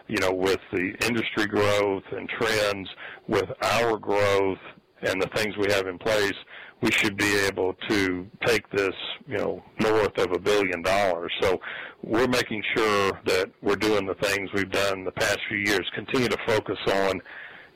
you 0.10 0.18
know, 0.18 0.34
with 0.34 0.60
the 0.74 0.94
industry 1.08 1.46
growth 1.46 2.04
and 2.12 2.28
trends, 2.28 2.90
with 3.28 3.50
our 3.62 3.98
growth 3.98 4.58
and 5.04 5.22
the 5.22 5.30
things 5.36 5.56
we 5.56 5.72
have 5.72 5.88
in 5.88 5.98
place, 6.00 6.34
we 6.82 6.92
should 6.92 7.16
be 7.16 7.36
able 7.46 7.74
to 7.88 8.28
take 8.46 8.70
this, 8.72 8.96
you 9.28 9.38
know, 9.38 9.64
north 9.80 10.18
of 10.18 10.32
a 10.32 10.40
billion 10.40 10.82
dollars. 10.82 11.32
So 11.42 11.60
we're 12.02 12.28
making 12.28 12.64
sure 12.76 13.12
that 13.26 13.52
we're 13.62 13.76
doing 13.76 14.06
the 14.08 14.16
things 14.16 14.50
we've 14.54 14.72
done 14.72 15.04
the 15.04 15.12
past 15.12 15.40
few 15.48 15.60
years, 15.60 15.88
continue 15.94 16.28
to 16.28 16.38
focus 16.48 16.80
on 16.92 17.22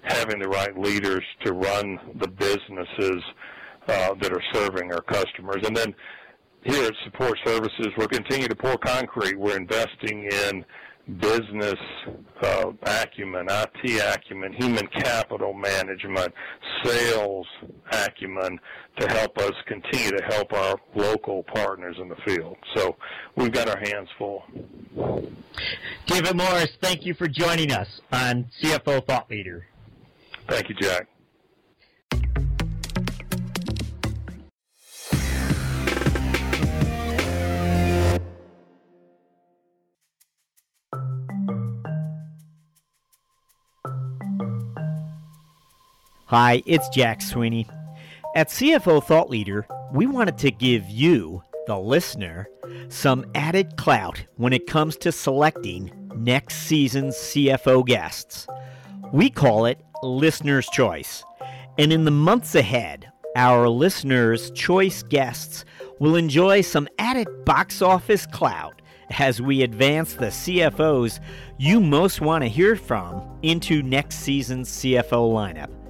having 0.02 0.40
the 0.40 0.50
right 0.50 0.78
leaders 0.78 1.24
to 1.46 1.54
run 1.54 2.00
the 2.16 2.28
businesses 2.28 3.24
uh, 3.88 4.16
that 4.22 4.34
are 4.34 4.44
serving 4.54 4.92
our 4.92 5.02
customers. 5.02 5.64
And 5.66 5.76
then 5.76 5.94
here 6.64 6.86
at 6.86 6.94
Support 7.06 7.38
Services, 7.46 7.88
we're 7.98 8.08
continuing 8.08 8.50
to 8.50 8.56
pour 8.56 8.78
concrete. 8.78 9.38
We're 9.38 9.58
investing 9.58 10.30
in 10.32 10.66
business 11.20 11.80
uh, 12.42 12.72
acumen, 12.84 13.48
IT 13.50 14.02
acumen, 14.02 14.54
human 14.54 14.88
capital 14.88 15.54
management, 15.54 16.34
sales 16.84 17.48
acumen 17.92 18.60
to 18.98 19.08
help 19.10 19.38
us 19.38 19.54
continue 19.68 20.12
to 20.12 20.24
help 20.24 20.54
our 20.54 20.78
local 20.96 21.44
partners 21.44 21.98
in 22.00 22.08
the 22.08 22.16
field. 22.26 22.58
So 22.76 22.96
we've 23.36 23.52
got 23.52 23.68
our 23.68 23.78
hands 23.78 24.10
full. 24.18 24.44
David 26.06 26.36
Morris, 26.36 26.70
thank 26.82 27.06
you 27.06 27.14
for 27.14 27.28
joining 27.28 27.72
us 27.72 28.02
on 28.12 28.46
CFO 28.62 29.06
Thought 29.06 29.30
Leader. 29.30 29.66
Thank 30.48 30.70
you, 30.70 30.76
Jack. 30.76 31.08
Hi, 46.36 46.64
it's 46.66 46.90
Jack 46.90 47.22
Sweeney. 47.22 47.68
At 48.36 48.48
CFO 48.50 49.04
Thought 49.04 49.30
Leader, 49.30 49.68
we 49.94 50.08
wanted 50.08 50.40
to 50.40 50.50
give 50.50 50.90
you, 50.90 51.44
the 51.68 51.78
listener, 51.78 52.50
some 52.90 53.24
added 53.36 53.78
clout 53.78 54.26
when 54.38 54.52
it 54.52 54.66
comes 54.66 54.98
to 54.98 55.12
selecting 55.12 55.92
next 56.16 56.56
season's 56.56 57.16
CFO 57.16 57.86
guests. 57.86 58.48
We 59.12 59.30
call 59.30 59.68
it 59.68 59.80
Listener's 60.02 60.68
Choice. 60.70 61.24
And 61.78 61.94
in 61.94 62.04
the 62.04 62.10
months 62.10 62.56
ahead, 62.56 63.12
our 63.36 63.70
listeners' 63.70 64.50
choice 64.56 65.04
guests 65.04 65.66
will 66.00 66.16
enjoy 66.16 66.62
some 66.62 66.88
added 66.98 67.28
box 67.46 67.80
office 67.80 68.26
clout 68.26 68.82
as 69.20 69.40
we 69.40 69.62
advance 69.62 70.16
the 70.16 70.32
CFOs 70.32 71.20
you 71.60 71.80
most 71.80 72.22
want 72.22 72.44
to 72.44 72.50
hear 72.50 72.76
from 72.76 73.22
into 73.44 73.84
next 73.84 74.16
season's 74.16 74.68
CFO 74.68 75.32
lineup. 75.32 75.83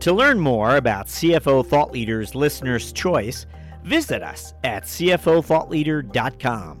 To 0.00 0.12
learn 0.12 0.40
more 0.40 0.76
about 0.76 1.06
CFO 1.06 1.64
Thought 1.66 1.92
Leader's 1.92 2.34
Listener's 2.34 2.92
Choice, 2.92 3.46
visit 3.84 4.22
us 4.22 4.52
at 4.64 4.84
CFOThoughtLeader.com 4.84 6.80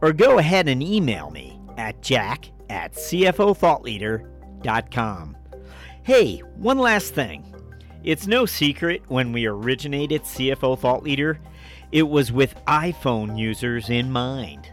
or 0.00 0.12
go 0.12 0.38
ahead 0.38 0.68
and 0.68 0.82
email 0.82 1.30
me 1.30 1.60
at 1.76 2.02
jack 2.02 2.50
at 2.70 2.94
CFOThoughtLeader.com. 2.94 5.36
Hey, 6.02 6.38
one 6.56 6.78
last 6.78 7.14
thing. 7.14 7.50
It's 8.02 8.26
no 8.26 8.44
secret 8.44 9.02
when 9.08 9.32
we 9.32 9.46
originated 9.46 10.22
CFO 10.22 10.78
Thought 10.78 11.02
Leader, 11.02 11.40
it 11.92 12.02
was 12.02 12.32
with 12.32 12.54
iPhone 12.66 13.38
users 13.38 13.88
in 13.88 14.10
mind. 14.10 14.68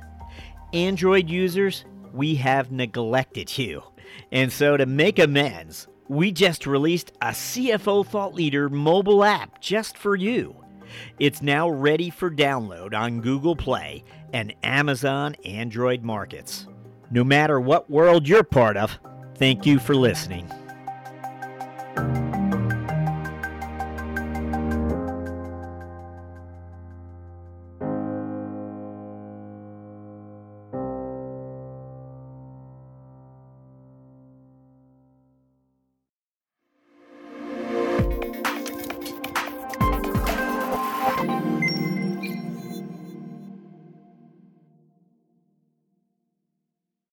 Android 0.73 1.29
users, 1.29 1.85
we 2.13 2.35
have 2.35 2.71
neglected 2.71 3.57
you. 3.57 3.83
And 4.31 4.51
so 4.51 4.77
to 4.77 4.85
make 4.85 5.19
amends, 5.19 5.87
we 6.07 6.31
just 6.31 6.67
released 6.67 7.11
a 7.21 7.27
CFO 7.27 8.05
Thought 8.05 8.33
Leader 8.33 8.69
mobile 8.69 9.23
app 9.23 9.61
just 9.61 9.97
for 9.97 10.15
you. 10.15 10.55
It's 11.19 11.41
now 11.41 11.69
ready 11.69 12.09
for 12.09 12.29
download 12.29 12.93
on 12.93 13.21
Google 13.21 13.55
Play 13.55 14.03
and 14.33 14.53
Amazon 14.63 15.35
Android 15.45 16.03
markets. 16.03 16.67
No 17.11 17.23
matter 17.23 17.59
what 17.59 17.89
world 17.89 18.27
you're 18.27 18.43
part 18.43 18.77
of, 18.77 18.97
thank 19.35 19.65
you 19.65 19.79
for 19.79 19.95
listening. 19.95 20.49